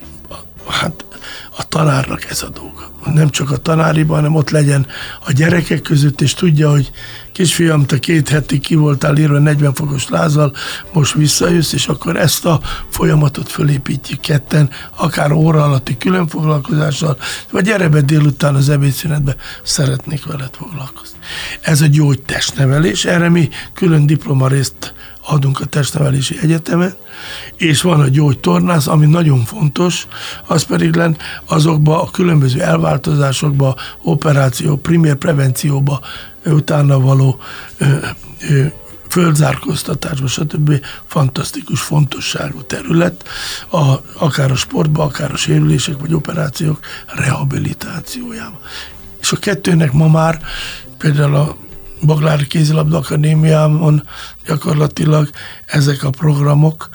Hát 0.68 1.06
a 1.58 1.68
tanárnak 1.68 2.26
ez 2.30 2.44
a 2.44 2.50
dolga. 2.50 2.92
Nem 3.14 3.30
csak 3.30 3.52
a 3.52 3.58
tanáriban, 3.58 4.16
hanem 4.16 4.36
ott 4.36 4.50
legyen 4.50 4.88
a 5.26 5.32
gyerekek 5.32 5.82
között, 5.82 6.22
és 6.22 6.34
tudja, 6.34 6.70
hogy 6.70 6.92
kisfiam, 7.32 7.86
te 7.86 8.00
két 8.00 8.30
heti 8.30 8.60
ki 8.60 8.76
voltál 8.76 9.18
írva 9.18 9.40
40 9.40 9.74
fokos 9.74 10.10
lázzal, 10.10 10.56
most 10.94 11.14
visszajössz, 11.14 11.74
és 11.74 11.88
akkor 11.88 12.16
ezt 12.16 12.46
a 12.46 12.62
folyamatot 12.90 13.52
fölépítjük 13.52 14.20
ketten, 14.20 14.70
akár 14.96 15.32
óra 15.32 15.64
alatti 15.64 15.98
külön 15.98 16.28
foglalkozással, 16.28 17.18
vagy 17.52 17.64
gyere 17.64 17.90
be 17.90 18.02
délután 18.02 18.56
az 18.56 18.70
ebédszünetbe, 18.70 19.36
szeretnék 19.64 20.26
veled 20.26 20.52
foglalkozni. 20.52 21.18
Ez 21.62 21.82
a 21.82 21.88
gyógytestnevelés, 21.88 23.06
erre 23.06 23.30
mi 23.30 23.50
külön 23.74 24.06
diplomarészt 24.06 24.94
adunk 25.28 25.60
a 25.60 25.66
testnevelési 25.66 26.38
egyetemen, 26.42 26.94
és 27.56 27.82
van 27.82 28.00
a 28.00 28.08
gyógytornász, 28.08 28.88
ami 28.88 29.06
nagyon 29.06 29.44
fontos, 29.44 30.08
az 30.46 30.64
pedig 30.64 30.96
len 30.96 31.18
azokba 31.46 32.02
a 32.02 32.12
különböző 32.12 32.62
elváltozásokba, 32.62 33.76
operáció, 34.02 34.78
primér 34.78 35.16
prevencióba, 35.16 36.02
utána 36.46 37.00
való 37.00 37.40
ö, 37.78 37.86
ö, 38.50 38.66
földzárkóztatásba, 39.10 40.28
stb. 40.28 40.86
fantasztikus 41.06 41.82
fontosságú 41.82 42.62
terület, 42.62 43.24
a, 43.70 43.96
akár 44.18 44.52
a 44.52 44.56
sportban, 44.56 45.08
akár 45.08 45.32
a 45.32 45.38
sérülések 45.38 46.00
vagy 46.00 46.14
operációk 46.14 46.80
rehabilitációjában. 47.06 48.60
És 49.22 49.32
a 49.32 49.38
kettőnek 49.38 49.92
ma 49.92 50.08
már 50.08 50.42
például 50.98 51.36
a 51.36 51.58
Baglári 52.06 52.48
Kézilabda 52.48 52.98
Akadémiámon 52.98 54.04
gyakorlatilag 54.46 55.30
ezek 55.66 56.04
a 56.04 56.10
programok 56.10 56.90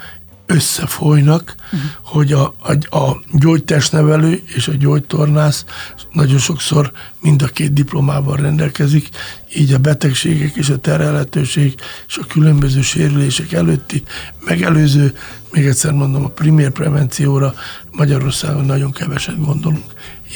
összefolynak, 0.46 1.54
uh-huh. 1.64 1.90
hogy 2.02 2.32
a, 2.32 2.54
a, 2.58 2.96
a 2.96 3.20
gyógytestnevelő 3.32 4.42
és 4.54 4.68
a 4.68 4.72
gyógytornász 4.72 5.64
nagyon 6.12 6.38
sokszor 6.38 6.92
mind 7.20 7.42
a 7.42 7.46
két 7.46 7.72
diplomával 7.72 8.36
rendelkezik, 8.36 9.08
így 9.56 9.72
a 9.72 9.78
betegségek 9.78 10.56
és 10.56 10.68
a 10.68 10.78
terhelhetőség 10.78 11.74
és 12.08 12.16
a 12.16 12.26
különböző 12.26 12.82
sérülések 12.82 13.52
előtti 13.52 14.02
megelőző, 14.44 15.14
még 15.52 15.66
egyszer 15.66 15.92
mondom, 15.92 16.24
a 16.24 16.28
primér 16.28 16.70
prevencióra 16.70 17.54
Magyarországon 17.90 18.64
nagyon 18.64 18.92
keveset 18.92 19.44
gondolunk 19.44 19.84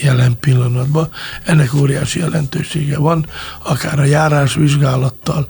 jelen 0.02 0.36
pillanatban. 0.40 1.08
Ennek 1.44 1.74
óriási 1.74 2.18
jelentősége 2.18 2.98
van, 2.98 3.26
akár 3.64 3.98
a 3.98 4.04
járás 4.04 4.54
vizsgálattal, 4.54 5.46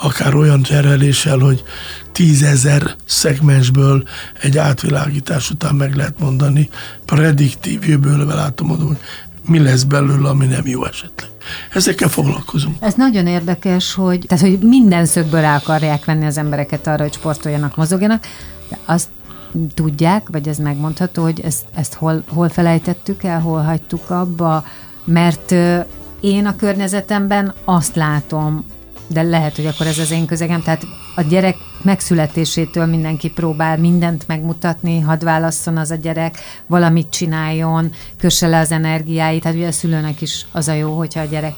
akár 0.00 0.34
olyan 0.34 0.62
terheléssel, 0.62 1.38
hogy 1.38 1.62
tízezer 2.12 2.94
szegmensből 3.04 4.02
egy 4.40 4.58
átvilágítás 4.58 5.50
után 5.50 5.74
meg 5.74 5.94
lehet 5.94 6.18
mondani, 6.18 6.68
prediktív 7.04 7.88
jövőből 7.88 8.26
látom, 8.26 8.68
hogy 8.68 8.96
mi 9.48 9.58
lesz 9.58 9.82
belőle, 9.82 10.28
ami 10.28 10.46
nem 10.46 10.66
jó 10.66 10.84
esetleg. 10.84 11.30
Ezekkel 11.72 12.08
foglalkozunk. 12.08 12.76
Ez 12.80 12.94
nagyon 12.94 13.26
érdekes, 13.26 13.94
hogy, 13.94 14.24
tehát, 14.28 14.44
hogy 14.44 14.58
minden 14.58 15.06
szögből 15.06 15.44
el 15.44 15.56
akarják 15.56 16.04
venni 16.04 16.26
az 16.26 16.38
embereket 16.38 16.86
arra, 16.86 17.02
hogy 17.02 17.12
sportoljanak, 17.12 17.76
mozogjanak, 17.76 18.26
de 18.68 18.78
azt 18.84 19.08
tudják, 19.74 20.28
vagy 20.28 20.48
ez 20.48 20.58
megmondható, 20.58 21.22
hogy 21.22 21.40
ezt, 21.40 21.64
ezt 21.74 21.94
hol, 21.94 22.22
hol 22.28 22.48
felejtettük 22.48 23.22
el, 23.22 23.40
hol 23.40 23.62
hagytuk 23.62 24.10
abba, 24.10 24.64
mert 25.04 25.54
én 26.20 26.46
a 26.46 26.56
környezetemben 26.56 27.54
azt 27.64 27.96
látom, 27.96 28.64
de 29.06 29.22
lehet, 29.22 29.56
hogy 29.56 29.66
akkor 29.66 29.86
ez 29.86 29.98
az 29.98 30.10
én 30.10 30.26
közegem, 30.26 30.62
tehát 30.62 30.82
a 31.16 31.22
gyerek 31.22 31.56
megszületésétől 31.82 32.86
mindenki 32.86 33.30
próbál 33.30 33.78
mindent 33.78 34.26
megmutatni, 34.26 35.00
hadd 35.00 35.24
válasszon 35.24 35.76
az 35.76 35.90
a 35.90 35.94
gyerek, 35.94 36.36
valamit 36.66 37.10
csináljon, 37.10 37.92
kösse 38.18 38.46
le 38.46 38.58
az 38.58 38.72
energiáit, 38.72 39.42
tehát 39.42 39.56
ugye 39.56 39.66
a 39.66 39.72
szülőnek 39.72 40.20
is 40.20 40.46
az 40.52 40.68
a 40.68 40.72
jó, 40.72 40.96
hogyha 40.96 41.20
a 41.20 41.24
gyerek 41.24 41.54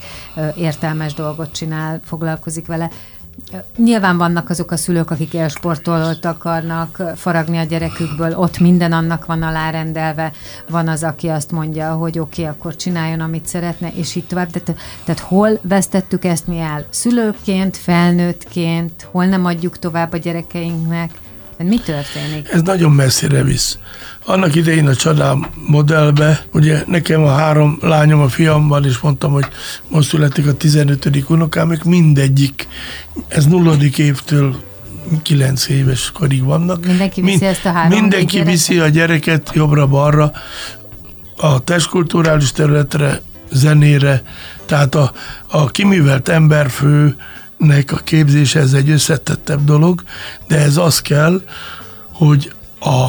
értelmes 0.57 1.15
dolgot 1.15 1.53
csinál, 1.53 2.01
foglalkozik 2.05 2.67
vele, 2.67 2.91
Nyilván 3.77 4.17
vannak 4.17 4.51
azok 4.51 4.71
a 4.71 4.77
szülők, 4.77 5.11
akik 5.11 5.35
élsportolót 5.35 6.25
akarnak 6.25 7.03
faragni 7.17 7.59
a 7.59 7.65
gyerekükből, 7.65 8.37
ott 8.37 8.59
minden 8.59 8.93
annak 8.93 9.27
van 9.27 9.43
alárendelve, 9.43 10.33
van 10.69 10.89
az, 10.89 11.03
aki 11.03 11.29
azt 11.29 11.51
mondja, 11.51 11.93
hogy 11.93 12.19
oké, 12.19 12.43
okay, 12.43 12.55
akkor 12.55 12.77
csináljon, 12.77 13.21
amit 13.21 13.47
szeretne, 13.47 13.93
és 13.95 14.15
így 14.15 14.27
tovább. 14.27 14.51
Tehát, 14.51 14.81
tehát 15.05 15.21
hol 15.21 15.59
vesztettük 15.63 16.25
ezt 16.25 16.47
mi 16.47 16.59
el? 16.59 16.85
Szülőként, 16.91 17.77
felnőttként, 17.77 19.09
hol 19.11 19.25
nem 19.25 19.45
adjuk 19.45 19.79
tovább 19.79 20.13
a 20.13 20.17
gyerekeinknek? 20.17 21.11
Mi 21.65 21.79
történik? 21.79 22.49
Ez 22.53 22.63
nagyon 22.63 22.93
messzire 22.93 23.43
visz. 23.43 23.79
Annak 24.25 24.55
idején 24.55 24.87
a 24.87 24.95
csodám 24.95 25.47
modellbe, 25.67 26.45
ugye 26.53 26.83
nekem 26.87 27.23
a 27.23 27.33
három 27.33 27.79
lányom, 27.81 28.21
a 28.21 28.29
fiam 28.29 28.69
van, 28.69 28.85
és 28.85 28.99
mondtam, 28.99 29.33
hogy 29.33 29.47
most 29.89 30.09
születik 30.09 30.47
a 30.47 30.53
15. 30.53 31.09
unokám, 31.29 31.73
ők 31.73 31.85
mindegyik, 31.85 32.69
ez 33.29 33.47
nulladik 33.47 33.99
évtől 33.99 34.57
kilenc 35.23 35.69
éves 35.69 36.11
korig 36.15 36.45
vannak. 36.45 36.87
Mindenki 36.87 37.21
viszi 37.21 37.39
Mind, 37.39 37.43
ezt 37.51 37.65
a 37.65 37.73
három 37.73 37.99
Mindenki 37.99 38.33
gyereket? 38.33 38.53
viszi 38.53 38.79
a 38.79 38.89
gyereket 38.89 39.51
jobbra-balra, 39.55 40.33
a 41.37 41.65
testkulturális 41.65 42.53
területre, 42.53 43.21
zenére, 43.53 44.23
tehát 44.67 44.95
a, 44.95 45.13
a 45.47 45.67
kiművelt 45.71 46.29
emberfő, 46.29 47.17
nek 47.61 47.93
a 47.93 47.97
képzése 47.97 48.61
ez 48.61 48.73
egy 48.73 48.91
összetettebb 48.91 49.65
dolog, 49.65 50.03
de 50.49 50.59
ez 50.59 50.77
az 50.77 51.01
kell, 51.01 51.43
hogy 52.13 52.53
a 52.81 53.09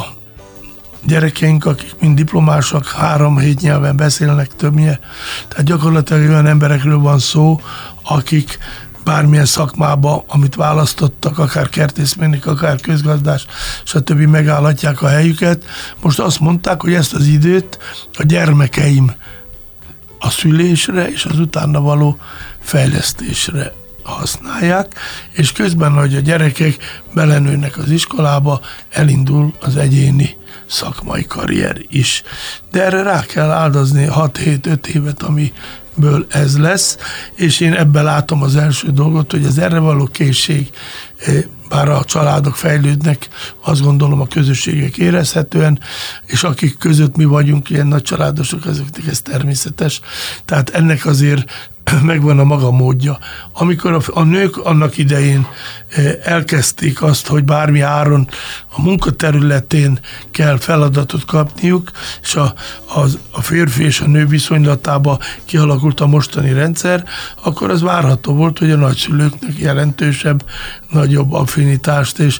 gyerekeink, 1.05 1.65
akik 1.65 1.95
mind 1.99 2.15
diplomások, 2.15 2.87
három-hét 2.87 3.61
nyelven 3.61 3.95
beszélnek 3.95 4.55
többnyire, 4.55 4.99
tehát 5.47 5.65
gyakorlatilag 5.65 6.29
olyan 6.29 6.45
emberekről 6.45 6.99
van 6.99 7.19
szó, 7.19 7.61
akik 8.03 8.57
bármilyen 9.03 9.45
szakmába, 9.45 10.23
amit 10.27 10.55
választottak, 10.55 11.37
akár 11.37 11.69
kertészmérnök, 11.69 12.45
akár 12.45 12.79
közgazdás, 12.79 13.45
stb. 13.83 14.19
megállhatják 14.19 15.01
a 15.01 15.07
helyüket. 15.07 15.65
Most 16.01 16.19
azt 16.19 16.39
mondták, 16.39 16.81
hogy 16.81 16.93
ezt 16.93 17.13
az 17.13 17.25
időt 17.25 17.77
a 18.13 18.23
gyermekeim 18.23 19.11
a 20.19 20.29
szülésre 20.29 21.11
és 21.11 21.25
az 21.25 21.39
utána 21.39 21.81
való 21.81 22.17
fejlesztésre 22.59 23.73
használják, 24.11 24.93
és 25.31 25.51
közben, 25.51 25.91
hogy 25.91 26.15
a 26.15 26.19
gyerekek 26.19 27.01
belenőnek 27.13 27.77
az 27.77 27.89
iskolába, 27.89 28.61
elindul 28.89 29.53
az 29.59 29.75
egyéni 29.75 30.37
szakmai 30.67 31.25
karrier 31.25 31.81
is. 31.89 32.23
De 32.71 32.83
erre 32.83 33.03
rá 33.03 33.21
kell 33.21 33.49
áldozni 33.49 34.07
6-7-5 34.09 34.85
évet, 34.87 35.23
amiből 35.23 36.25
ez 36.29 36.57
lesz, 36.57 36.97
és 37.35 37.59
én 37.59 37.73
ebben 37.73 38.03
látom 38.03 38.43
az 38.43 38.55
első 38.55 38.91
dolgot, 38.91 39.31
hogy 39.31 39.45
az 39.45 39.57
erre 39.57 39.79
való 39.79 40.05
készség 40.05 40.69
eh, 41.17 41.43
bár 41.71 41.89
a 41.89 42.03
családok 42.03 42.55
fejlődnek, 42.55 43.27
azt 43.61 43.81
gondolom 43.81 44.21
a 44.21 44.27
közösségek 44.27 44.97
érezhetően, 44.97 45.79
és 46.25 46.43
akik 46.43 46.77
között 46.77 47.15
mi 47.15 47.25
vagyunk 47.25 47.69
ilyen 47.69 47.87
nagy 47.87 48.01
családosok, 48.01 48.65
ezeknek 48.65 49.07
ez 49.07 49.21
természetes. 49.21 50.01
Tehát 50.45 50.69
ennek 50.69 51.05
azért 51.05 51.71
megvan 52.03 52.39
a 52.39 52.43
maga 52.43 52.71
módja. 52.71 53.17
Amikor 53.53 53.91
a, 53.93 54.01
a 54.13 54.23
nők 54.23 54.57
annak 54.57 54.97
idején 54.97 55.47
elkezdték 56.23 57.01
azt, 57.01 57.27
hogy 57.27 57.43
bármi 57.43 57.79
áron 57.79 58.27
a 58.75 58.81
munkaterületén 58.81 59.99
kell 60.31 60.57
feladatot 60.57 61.25
kapniuk, 61.25 61.91
és 62.21 62.35
a, 62.35 62.53
a, 62.85 62.99
a 63.31 63.41
férfi 63.41 63.83
és 63.83 63.99
a 63.99 64.07
nő 64.07 64.25
viszonylatába 64.25 65.19
kialakult 65.45 65.99
a 65.99 66.07
mostani 66.07 66.53
rendszer, 66.53 67.03
akkor 67.43 67.69
az 67.69 67.81
várható 67.81 68.33
volt, 68.33 68.59
hogy 68.59 68.71
a 68.71 68.75
nagyszülőknek 68.75 69.57
jelentősebb, 69.57 70.45
nagyobb 70.89 71.33
affinitást 71.33 72.19
és 72.19 72.39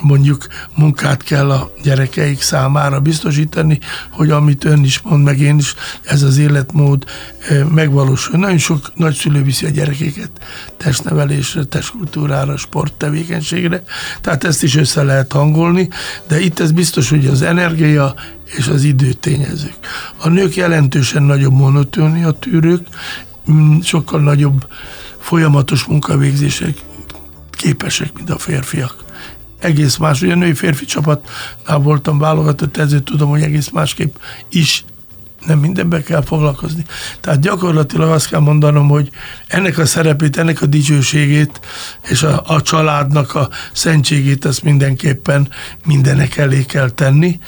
mondjuk 0.00 0.46
munkát 0.74 1.22
kell 1.22 1.50
a 1.50 1.72
gyerekeik 1.82 2.42
számára 2.42 3.00
biztosítani, 3.00 3.78
hogy 4.10 4.30
amit 4.30 4.64
ön 4.64 4.84
is 4.84 5.00
mond, 5.00 5.24
meg 5.24 5.40
én 5.40 5.58
is, 5.58 5.74
ez 6.02 6.22
az 6.22 6.38
életmód 6.38 7.04
megvalósul. 7.74 8.38
Nagyon 8.38 8.58
sok 8.58 8.92
nagyszülő 8.94 9.42
viszi 9.42 9.66
a 9.66 9.70
gyerekeket 9.70 10.30
testnevelésre, 10.76 11.64
testkultúrára, 11.64 12.49
sporttevékenységre, 12.56 13.82
tehát 14.20 14.44
ezt 14.44 14.62
is 14.62 14.76
össze 14.76 15.02
lehet 15.02 15.32
hangolni, 15.32 15.88
de 16.28 16.40
itt 16.40 16.60
ez 16.60 16.72
biztos, 16.72 17.10
hogy 17.10 17.26
az 17.26 17.42
energia 17.42 18.14
és 18.44 18.66
az 18.66 18.84
idő 18.84 19.12
tényezők. 19.12 19.76
A 20.16 20.28
nők 20.28 20.56
jelentősen 20.56 21.22
nagyobb 21.22 21.52
monotónia 21.52 22.30
tűrők, 22.30 22.86
mm, 23.50 23.80
sokkal 23.80 24.20
nagyobb 24.20 24.66
folyamatos 25.18 25.84
munkavégzések 25.84 26.78
képesek, 27.50 28.12
mint 28.12 28.30
a 28.30 28.38
férfiak. 28.38 29.08
egész 29.58 29.96
más. 29.96 30.22
Ugye 30.22 30.32
a 30.32 30.36
női 30.36 30.54
férfi 30.54 30.84
csapatnál 30.84 31.78
voltam 31.78 32.18
válogatott, 32.18 32.76
ezért 32.76 33.02
tudom, 33.02 33.28
hogy 33.28 33.42
egész 33.42 33.68
másképp 33.68 34.14
is 34.48 34.84
nem 35.46 35.58
mindenbe 35.58 36.02
kell 36.02 36.22
foglalkozni. 36.22 36.84
Tehát 37.20 37.40
gyakorlatilag 37.40 38.10
azt 38.10 38.28
kell 38.28 38.40
mondanom, 38.40 38.88
hogy 38.88 39.10
ennek 39.46 39.78
a 39.78 39.86
szerepét, 39.86 40.36
ennek 40.36 40.62
a 40.62 40.66
dicsőségét 40.66 41.60
és 42.08 42.22
a, 42.22 42.42
a 42.46 42.62
családnak 42.62 43.34
a 43.34 43.48
szentségét 43.72 44.44
ezt 44.44 44.62
mindenképpen 44.62 45.48
mindenek 45.86 46.36
elé 46.36 46.64
kell 46.64 46.90
tenni, 46.90 47.38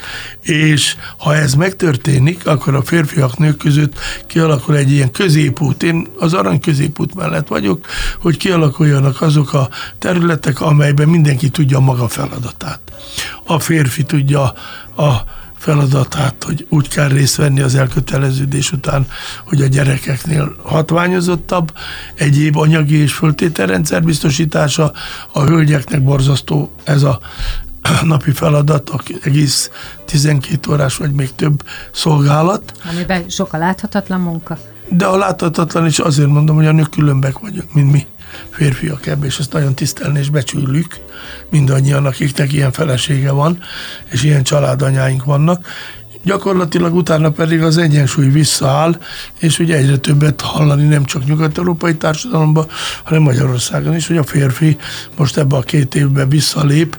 és 0.41 0.95
ha 1.17 1.35
ez 1.35 1.53
megtörténik, 1.53 2.47
akkor 2.47 2.75
a 2.75 2.83
férfiak 2.83 3.37
nők 3.37 3.57
között 3.57 3.99
kialakul 4.27 4.75
egy 4.75 4.91
ilyen 4.91 5.11
középút. 5.11 5.83
Én 5.83 6.07
az 6.19 6.33
arany 6.33 6.59
középút 6.59 7.15
mellett 7.15 7.47
vagyok, 7.47 7.85
hogy 8.21 8.37
kialakuljanak 8.37 9.21
azok 9.21 9.53
a 9.53 9.69
területek, 9.99 10.61
amelyben 10.61 11.09
mindenki 11.09 11.49
tudja 11.49 11.79
maga 11.79 12.07
feladatát. 12.07 12.79
A 13.43 13.59
férfi 13.59 14.03
tudja 14.03 14.53
a 14.95 15.41
feladatát, 15.63 16.43
hogy 16.43 16.65
úgy 16.69 16.87
kell 16.87 17.07
részt 17.07 17.35
venni 17.35 17.61
az 17.61 17.75
elköteleződés 17.75 18.71
után, 18.71 19.07
hogy 19.43 19.61
a 19.61 19.67
gyerekeknél 19.67 20.55
hatványozottabb, 20.63 21.73
egyéb 22.15 22.57
anyagi 22.57 22.97
és 22.97 23.13
föltételrendszer 23.13 24.03
biztosítása, 24.03 24.91
a 25.31 25.43
hölgyeknek 25.43 26.03
borzasztó 26.03 26.71
ez 26.83 27.03
a 27.03 27.19
napi 28.03 28.31
feladat, 28.31 28.91
egész 29.23 29.69
12 30.05 30.71
órás 30.71 30.97
vagy 30.97 31.11
még 31.11 31.35
több 31.35 31.63
szolgálat. 31.91 32.73
Amiben 32.91 33.29
sok 33.29 33.53
a 33.53 33.57
láthatatlan 33.57 34.19
munka. 34.19 34.57
De 34.89 35.05
a 35.05 35.17
láthatatlan 35.17 35.85
is 35.85 35.99
azért 35.99 36.29
mondom, 36.29 36.55
hogy 36.55 36.65
a 36.65 36.71
nők 36.71 36.89
különbek 36.89 37.39
vagyunk, 37.39 37.73
mint 37.73 37.91
mi 37.91 38.05
férfiak 38.49 39.05
ebbe, 39.05 39.25
és 39.25 39.39
ezt 39.39 39.53
nagyon 39.53 39.75
tisztelni 39.75 40.19
és 40.19 40.29
becsüljük 40.29 40.99
mindannyian, 41.49 42.05
akiknek 42.05 42.53
ilyen 42.53 42.71
felesége 42.71 43.31
van, 43.31 43.59
és 44.11 44.23
ilyen 44.23 44.43
családanyáink 44.43 45.23
vannak. 45.23 45.65
Gyakorlatilag 46.25 46.95
utána 46.95 47.31
pedig 47.31 47.61
az 47.61 47.77
egyensúly 47.77 48.27
visszaáll, 48.27 48.97
és 49.39 49.59
ugye 49.59 49.75
egyre 49.75 49.97
többet 49.97 50.41
hallani 50.41 50.87
nem 50.87 51.05
csak 51.05 51.25
nyugat-európai 51.25 51.95
társadalomban, 51.95 52.67
hanem 53.03 53.21
Magyarországon 53.21 53.95
is, 53.95 54.07
hogy 54.07 54.17
a 54.17 54.23
férfi 54.23 54.77
most 55.17 55.37
ebbe 55.37 55.55
a 55.55 55.61
két 55.61 55.95
évben 55.95 56.29
visszalép, 56.29 56.97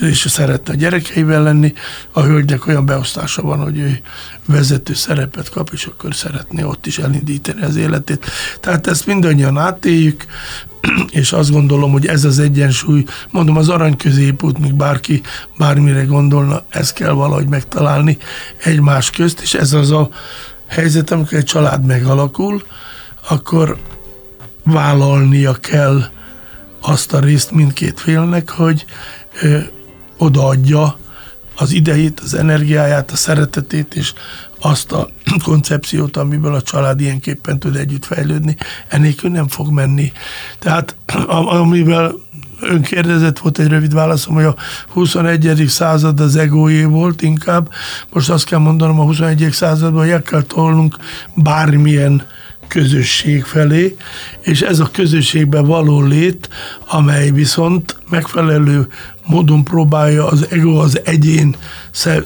és 0.00 0.26
szeretne 0.28 0.72
a 0.72 0.76
gyerekeivel 0.76 1.42
lenni, 1.42 1.72
a 2.12 2.20
hölgynek 2.22 2.66
olyan 2.66 2.86
beosztása 2.86 3.42
van, 3.42 3.62
hogy 3.62 3.78
ő 3.78 4.00
vezető 4.46 4.94
szerepet 4.94 5.50
kap, 5.50 5.70
és 5.72 5.84
akkor 5.84 6.14
szeretné 6.14 6.62
ott 6.62 6.86
is 6.86 6.98
elindítani 6.98 7.62
az 7.62 7.76
életét. 7.76 8.26
Tehát 8.60 8.86
ezt 8.86 9.06
mindannyian 9.06 9.58
átéljük, 9.58 10.24
és 11.10 11.32
azt 11.32 11.50
gondolom, 11.50 11.92
hogy 11.92 12.06
ez 12.06 12.24
az 12.24 12.38
egyensúly, 12.38 13.04
mondom, 13.30 13.56
az 13.56 13.68
arany 13.68 13.96
középút, 13.96 14.58
míg 14.58 14.74
bárki 14.74 15.22
bármire 15.58 16.04
gondolna, 16.04 16.64
ezt 16.68 16.92
kell 16.92 17.12
valahogy 17.12 17.48
megtalálni 17.48 18.18
egymás 18.64 19.10
közt, 19.10 19.40
és 19.40 19.54
ez 19.54 19.72
az 19.72 19.90
a 19.90 20.08
helyzet, 20.66 21.10
amikor 21.10 21.38
egy 21.38 21.44
család 21.44 21.84
megalakul, 21.84 22.62
akkor 23.28 23.78
vállalnia 24.64 25.54
kell 25.54 26.04
azt 26.80 27.12
a 27.12 27.20
részt 27.20 27.50
mindkét 27.50 28.00
félnek, 28.00 28.50
hogy 28.50 28.84
ö, 29.42 29.58
odaadja 30.18 30.98
az 31.56 31.72
idejét, 31.72 32.20
az 32.20 32.34
energiáját, 32.34 33.10
a 33.10 33.16
szeretetét 33.16 33.94
és 33.94 34.12
azt 34.66 34.92
a 34.92 35.08
koncepciót, 35.44 36.16
amiből 36.16 36.54
a 36.54 36.62
család 36.62 37.00
ilyenképpen 37.00 37.58
tud 37.58 37.76
együtt 37.76 38.04
fejlődni, 38.04 38.56
enélkül 38.88 39.30
nem 39.30 39.48
fog 39.48 39.70
menni. 39.70 40.12
Tehát 40.58 40.96
amivel 41.60 42.14
ön 42.60 42.82
kérdezett, 42.82 43.38
volt 43.38 43.58
egy 43.58 43.68
rövid 43.68 43.94
válaszom, 43.94 44.34
hogy 44.34 44.44
a 44.44 44.56
21. 44.88 45.64
század 45.68 46.20
az 46.20 46.36
egóé 46.36 46.84
volt 46.84 47.22
inkább. 47.22 47.70
Most 48.12 48.30
azt 48.30 48.44
kell 48.44 48.58
mondanom, 48.58 49.00
a 49.00 49.04
21. 49.04 49.48
században 49.52 50.08
el 50.08 50.22
kell 50.22 50.42
tolnunk 50.42 50.96
bármilyen 51.34 52.22
közösség 52.68 53.44
felé, 53.44 53.96
és 54.40 54.60
ez 54.60 54.78
a 54.78 54.90
közösségben 54.92 55.66
való 55.66 56.02
lét, 56.02 56.48
amely 56.88 57.30
viszont 57.30 57.96
megfelelő 58.08 58.88
módon 59.26 59.64
próbálja 59.64 60.26
az 60.26 60.46
ego, 60.50 60.76
az 60.76 61.00
egyén, 61.04 61.56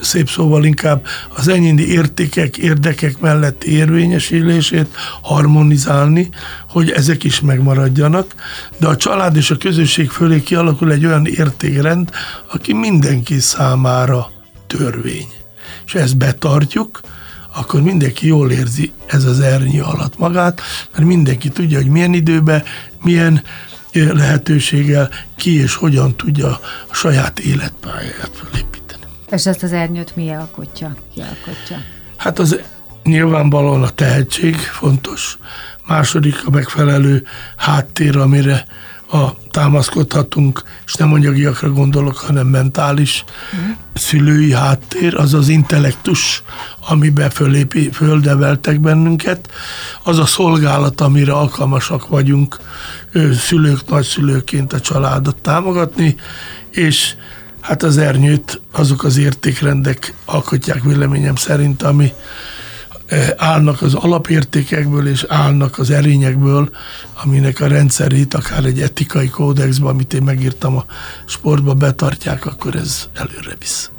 szép 0.01 0.29
szóval 0.29 0.65
inkább 0.65 1.07
az 1.37 1.49
egyéni 1.49 1.83
értékek, 1.83 2.57
érdekek 2.57 3.19
mellett 3.19 3.65
érvényesülését 3.65 4.89
harmonizálni, 5.23 6.29
hogy 6.69 6.91
ezek 6.91 7.25
is 7.25 7.41
megmaradjanak, 7.41 8.35
de 8.79 8.87
a 8.87 8.97
család 8.97 9.37
és 9.37 9.51
a 9.51 9.57
közösség 9.57 10.11
fölé 10.11 10.43
kialakul 10.43 10.93
egy 10.93 11.07
olyan 11.07 11.27
értékrend, 11.27 12.11
aki 12.53 12.73
mindenki 12.73 13.39
számára 13.39 14.31
törvény. 14.67 15.29
És 15.87 15.95
ezt 15.95 16.17
betartjuk, 16.17 17.01
akkor 17.55 17.83
mindenki 17.83 18.27
jól 18.27 18.51
érzi 18.51 18.93
ez 19.07 19.25
az 19.25 19.41
ernyő 19.41 19.83
alatt 19.83 20.19
magát, 20.19 20.61
mert 20.93 21.07
mindenki 21.07 21.49
tudja, 21.49 21.79
hogy 21.79 21.91
milyen 21.91 22.15
időben, 22.15 22.63
milyen 23.03 23.43
lehetőséggel 23.93 25.11
ki 25.37 25.61
és 25.61 25.75
hogyan 25.75 26.17
tudja 26.17 26.49
a 26.91 26.95
saját 26.95 27.39
életpályáját 27.39 28.31
felépíteni. 28.35 29.03
És 29.31 29.47
ezt 29.47 29.63
az 29.63 29.73
ernyőt 29.73 30.17
mi 30.17 30.31
alkotja? 30.31 30.97
Ki 31.15 31.21
alkotja? 31.21 31.77
Hát 32.17 32.39
az 32.39 32.61
nyilvánvalóan 33.03 33.83
a 33.83 33.91
tehetség 33.91 34.57
fontos, 34.57 35.39
második 35.87 36.47
a 36.47 36.51
megfelelő 36.51 37.27
háttér, 37.57 38.17
amire 38.17 38.65
a 39.13 39.35
támaszkodhatunk, 39.51 40.63
és 40.87 40.95
nem 40.95 41.13
anyagiakra 41.13 41.73
gondolok, 41.73 42.17
hanem 42.17 42.47
mentális 42.47 43.25
uh-huh. 43.53 43.77
szülői 43.95 44.53
háttér, 44.53 45.15
az 45.15 45.35
az 45.35 45.49
intellektus, 45.49 46.43
amiben 46.89 47.31
fölépi, 47.31 47.91
földeveltek 47.93 48.81
bennünket, 48.81 49.51
az 50.03 50.19
a 50.19 50.27
szolgálat, 50.27 51.01
amire 51.01 51.33
alkalmasak 51.33 52.09
vagyunk 52.09 52.59
szülők, 53.39 53.89
nagyszülőként 53.89 54.73
a 54.73 54.81
családot 54.81 55.37
támogatni, 55.37 56.17
és 56.71 57.15
hát 57.61 57.83
az 57.83 57.99
ernyőt 57.99 58.61
azok 58.73 59.05
az 59.05 59.17
értékrendek 59.17 60.15
alkotják 60.25 60.83
véleményem 60.83 61.37
szerint, 61.37 61.83
ami 61.83 62.13
állnak 63.37 63.83
az 63.83 63.95
alapértékekből, 63.95 65.09
és 65.09 65.25
állnak 65.29 65.79
az 65.79 65.91
erényekből, 65.91 66.71
aminek 67.23 67.61
a 67.61 67.67
rendszerét, 67.67 68.35
akár 68.35 68.65
egy 68.65 68.81
etikai 68.81 69.29
kódexben, 69.29 69.91
amit 69.91 70.15
én 70.15 70.23
megírtam 70.23 70.77
a 70.77 70.85
sportba, 71.25 71.75
betartják, 71.75 72.47
akkor 72.47 72.75
ez 72.75 73.09
előre 73.15 73.55
visz. 73.59 73.91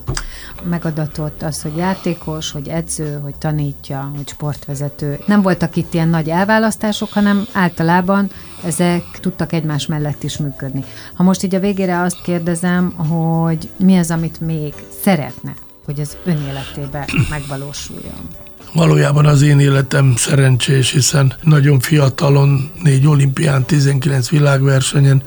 Megadatott 0.69 1.41
az, 1.41 1.61
hogy 1.61 1.75
játékos, 1.75 2.51
hogy 2.51 2.67
edző, 2.67 3.19
hogy 3.23 3.35
tanítja, 3.35 4.11
hogy 4.15 4.27
sportvezető. 4.27 5.19
Nem 5.25 5.41
voltak 5.41 5.75
itt 5.75 5.93
ilyen 5.93 6.07
nagy 6.07 6.29
elválasztások, 6.29 7.13
hanem 7.13 7.45
általában 7.51 8.29
ezek 8.65 9.03
tudtak 9.19 9.53
egymás 9.53 9.85
mellett 9.85 10.23
is 10.23 10.37
működni. 10.37 10.83
Ha 11.13 11.23
most 11.23 11.43
így 11.43 11.55
a 11.55 11.59
végére 11.59 12.01
azt 12.01 12.21
kérdezem, 12.21 12.91
hogy 12.91 13.69
mi 13.77 13.97
az, 13.97 14.11
amit 14.11 14.39
még 14.39 14.73
szeretne, 15.03 15.53
hogy 15.85 15.99
az 15.99 16.17
ön 16.25 16.37
életében 16.47 17.05
megvalósuljon? 17.29 18.27
Valójában 18.73 19.25
az 19.25 19.41
én 19.41 19.59
életem 19.59 20.15
szerencsés, 20.15 20.91
hiszen 20.91 21.33
nagyon 21.41 21.79
fiatalon, 21.79 22.71
négy 22.83 23.07
olimpián, 23.07 23.65
19 23.65 24.29
világversenyen, 24.29 25.23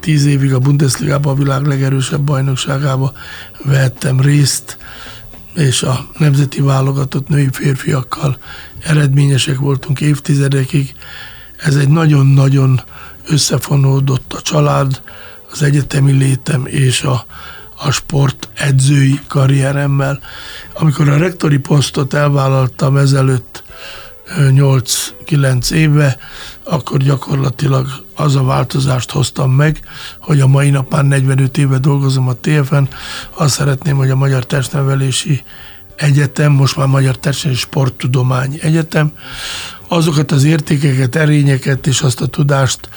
10 0.00 0.26
évig 0.26 0.54
a 0.54 0.58
Bundesliga-ban 0.58 1.32
a 1.32 1.36
világ 1.36 1.66
legerősebb 1.66 2.20
bajnokságába 2.20 3.12
vehettem 3.64 4.20
részt, 4.20 4.76
és 5.54 5.82
a 5.82 6.06
nemzeti 6.18 6.60
válogatott 6.60 7.28
női 7.28 7.48
férfiakkal 7.52 8.38
eredményesek 8.82 9.58
voltunk 9.58 10.00
évtizedekig. 10.00 10.94
Ez 11.56 11.76
egy 11.76 11.88
nagyon-nagyon 11.88 12.80
összefonódott 13.26 14.32
a 14.32 14.40
család, 14.40 15.02
az 15.50 15.62
egyetemi 15.62 16.12
létem 16.12 16.66
és 16.66 17.02
a, 17.02 17.26
a 17.76 17.90
sport 17.90 18.48
edzői 18.54 19.20
karrieremmel. 19.26 20.20
Amikor 20.74 21.08
a 21.08 21.16
rektori 21.16 21.58
posztot 21.58 22.14
elvállaltam 22.14 22.96
ezelőtt 22.96 23.64
8-9 24.34 25.70
éve, 25.70 26.16
akkor 26.62 26.98
gyakorlatilag 26.98 27.86
az 28.14 28.36
a 28.36 28.42
változást 28.42 29.10
hoztam 29.10 29.50
meg, 29.50 29.80
hogy 30.20 30.40
a 30.40 30.46
mai 30.46 30.70
nap 30.70 30.90
már 30.90 31.04
45 31.04 31.58
éve 31.58 31.78
dolgozom 31.78 32.28
a 32.28 32.34
TFN, 32.40 32.82
azt 33.30 33.54
szeretném, 33.54 33.96
hogy 33.96 34.10
a 34.10 34.16
Magyar 34.16 34.46
Testnevelési 34.46 35.42
Egyetem, 35.96 36.52
most 36.52 36.76
már 36.76 36.86
Magyar 36.86 37.18
Testnevelési 37.18 37.64
Sporttudomány 37.64 38.58
Egyetem, 38.62 39.12
azokat 39.88 40.32
az 40.32 40.44
értékeket, 40.44 41.16
erényeket 41.16 41.86
és 41.86 42.00
azt 42.00 42.20
a 42.20 42.26
tudást 42.26 42.88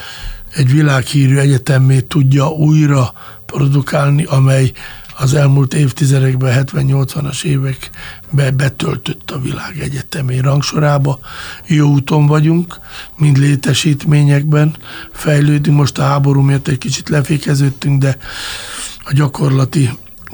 egy 0.54 0.72
világhírű 0.72 1.36
egyetemmé 1.36 2.00
tudja 2.00 2.48
újra 2.48 3.12
produkálni, 3.50 4.24
amely 4.24 4.72
az 5.18 5.34
elmúlt 5.34 5.74
évtizedekben, 5.74 6.64
70-80-as 6.72 7.44
években 7.44 8.56
betöltött 8.56 9.30
a 9.30 9.38
világ 9.38 9.78
egyetemi 9.80 10.40
rangsorába. 10.40 11.18
Jó 11.66 11.88
úton 11.88 12.26
vagyunk, 12.26 12.78
mind 13.16 13.38
létesítményekben 13.38 14.76
fejlődünk. 15.12 15.76
Most 15.76 15.98
a 15.98 16.02
háború 16.02 16.40
miatt 16.40 16.68
egy 16.68 16.78
kicsit 16.78 17.08
lefékeződtünk, 17.08 18.00
de 18.00 18.16
a 19.04 19.12
gyakorlati 19.12 19.90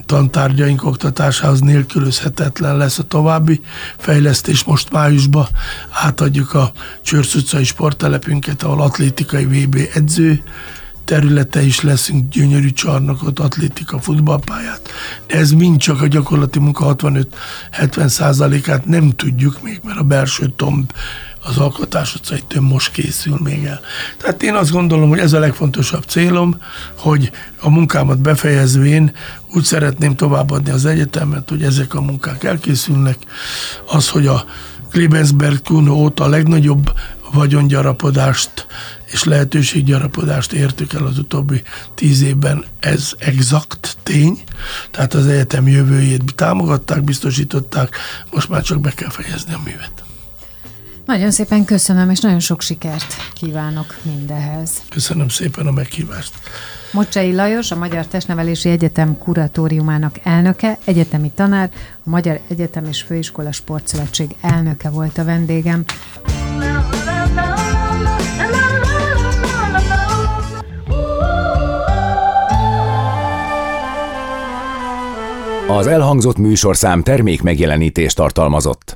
tantárgyaink 0.07 0.85
oktatásához 0.85 1.61
nélkülözhetetlen 1.61 2.77
lesz 2.77 2.99
a 2.99 3.03
további 3.03 3.61
fejlesztés. 3.97 4.65
Most 4.65 4.93
májusban 4.93 5.47
átadjuk 5.91 6.55
a 6.55 6.73
Csörsz 7.03 7.35
utcai 7.35 7.65
sporttelepünket, 7.65 8.63
ahol 8.63 8.81
atlétikai 8.83 9.45
VB 9.45 9.79
edző 9.95 10.43
területe 11.07 11.63
is 11.63 11.81
leszünk, 11.81 12.29
gyönyörű 12.29 12.71
csarnokot, 12.71 13.39
atlétika, 13.39 14.01
futballpályát. 14.01 14.91
De 15.27 15.37
ez 15.37 15.51
mind 15.51 15.79
csak 15.79 16.03
a 16.03 16.07
gyakorlati 16.07 16.59
munka 16.59 16.97
65-70 16.99 18.09
százalékát 18.09 18.87
nem 18.87 19.11
tudjuk 19.11 19.63
még, 19.63 19.81
mert 19.85 19.99
a 19.99 20.03
belső 20.03 20.53
tomb 20.57 20.93
az 21.49 21.59
alkotás 21.59 22.15
utcai 22.15 22.43
most 22.61 22.91
készül 22.91 23.39
még 23.43 23.65
el. 23.65 23.81
Tehát 24.17 24.43
én 24.43 24.55
azt 24.55 24.71
gondolom, 24.71 25.09
hogy 25.09 25.19
ez 25.19 25.33
a 25.33 25.39
legfontosabb 25.39 26.05
célom, 26.07 26.61
hogy 26.99 27.31
a 27.61 27.71
munkámat 27.71 28.19
befejezvén 28.19 29.13
úgy 29.55 29.65
szeretném 29.65 30.15
továbbadni 30.15 30.71
az 30.71 30.85
egyetemet, 30.85 31.49
hogy 31.49 31.63
ezek 31.63 31.95
a 31.95 32.01
munkák 32.01 32.45
elkészülnek. 32.45 33.17
Az, 33.87 34.09
hogy 34.09 34.27
a 34.27 34.45
Klebensberg 34.91 35.63
Kuno 35.63 35.93
óta 35.93 36.25
a 36.25 36.29
legnagyobb 36.29 36.93
vagyongyarapodást 37.33 38.67
és 39.07 39.25
lehetőséggyarapodást 39.25 40.53
értük 40.53 40.93
el 40.93 41.07
az 41.07 41.19
utóbbi 41.19 41.63
tíz 41.95 42.23
évben, 42.23 42.65
ez 42.81 43.13
exakt 43.19 43.97
tény, 44.03 44.43
tehát 44.91 45.15
az 45.15 45.27
egyetem 45.27 45.69
jövőjét 45.69 46.35
támogatták, 46.35 47.03
biztosították, 47.03 47.97
most 48.31 48.49
már 48.49 48.63
csak 48.63 48.81
be 48.81 48.91
kell 48.91 49.11
fejezni 49.11 49.55
a 49.55 49.61
művet. 49.65 50.05
Nagyon 51.07 51.31
szépen 51.31 51.65
köszönöm, 51.65 52.11
és 52.11 52.21
nagyon 52.21 52.41
sok 52.41 52.61
sikert 52.61 53.15
kívánok 53.33 53.97
mindehez. 54.03 54.71
Köszönöm 54.89 55.29
szépen 55.29 55.67
a 55.67 55.71
meghívást. 55.71 56.33
Mocsai 56.93 57.35
Lajos, 57.35 57.71
a 57.71 57.77
Magyar 57.77 58.07
Testnevelési 58.07 58.69
Egyetem 58.69 59.19
kuratóriumának 59.19 60.19
elnöke, 60.23 60.79
egyetemi 60.85 61.31
tanár, 61.35 61.71
a 62.05 62.11
Magyar 62.11 62.41
Egyetem 62.49 62.85
és 62.85 63.03
Főiskola 63.03 63.53
Sportszövetség 63.53 64.35
elnöke 64.41 64.91
volt 64.91 65.19
a 65.19 65.25
vendégem. 65.25 65.85
Az 75.69 75.87
elhangzott 75.87 76.37
műsorszám 76.37 77.03
termék 77.03 77.43
megjelenítést 77.43 78.17
tartalmazott. 78.17 78.95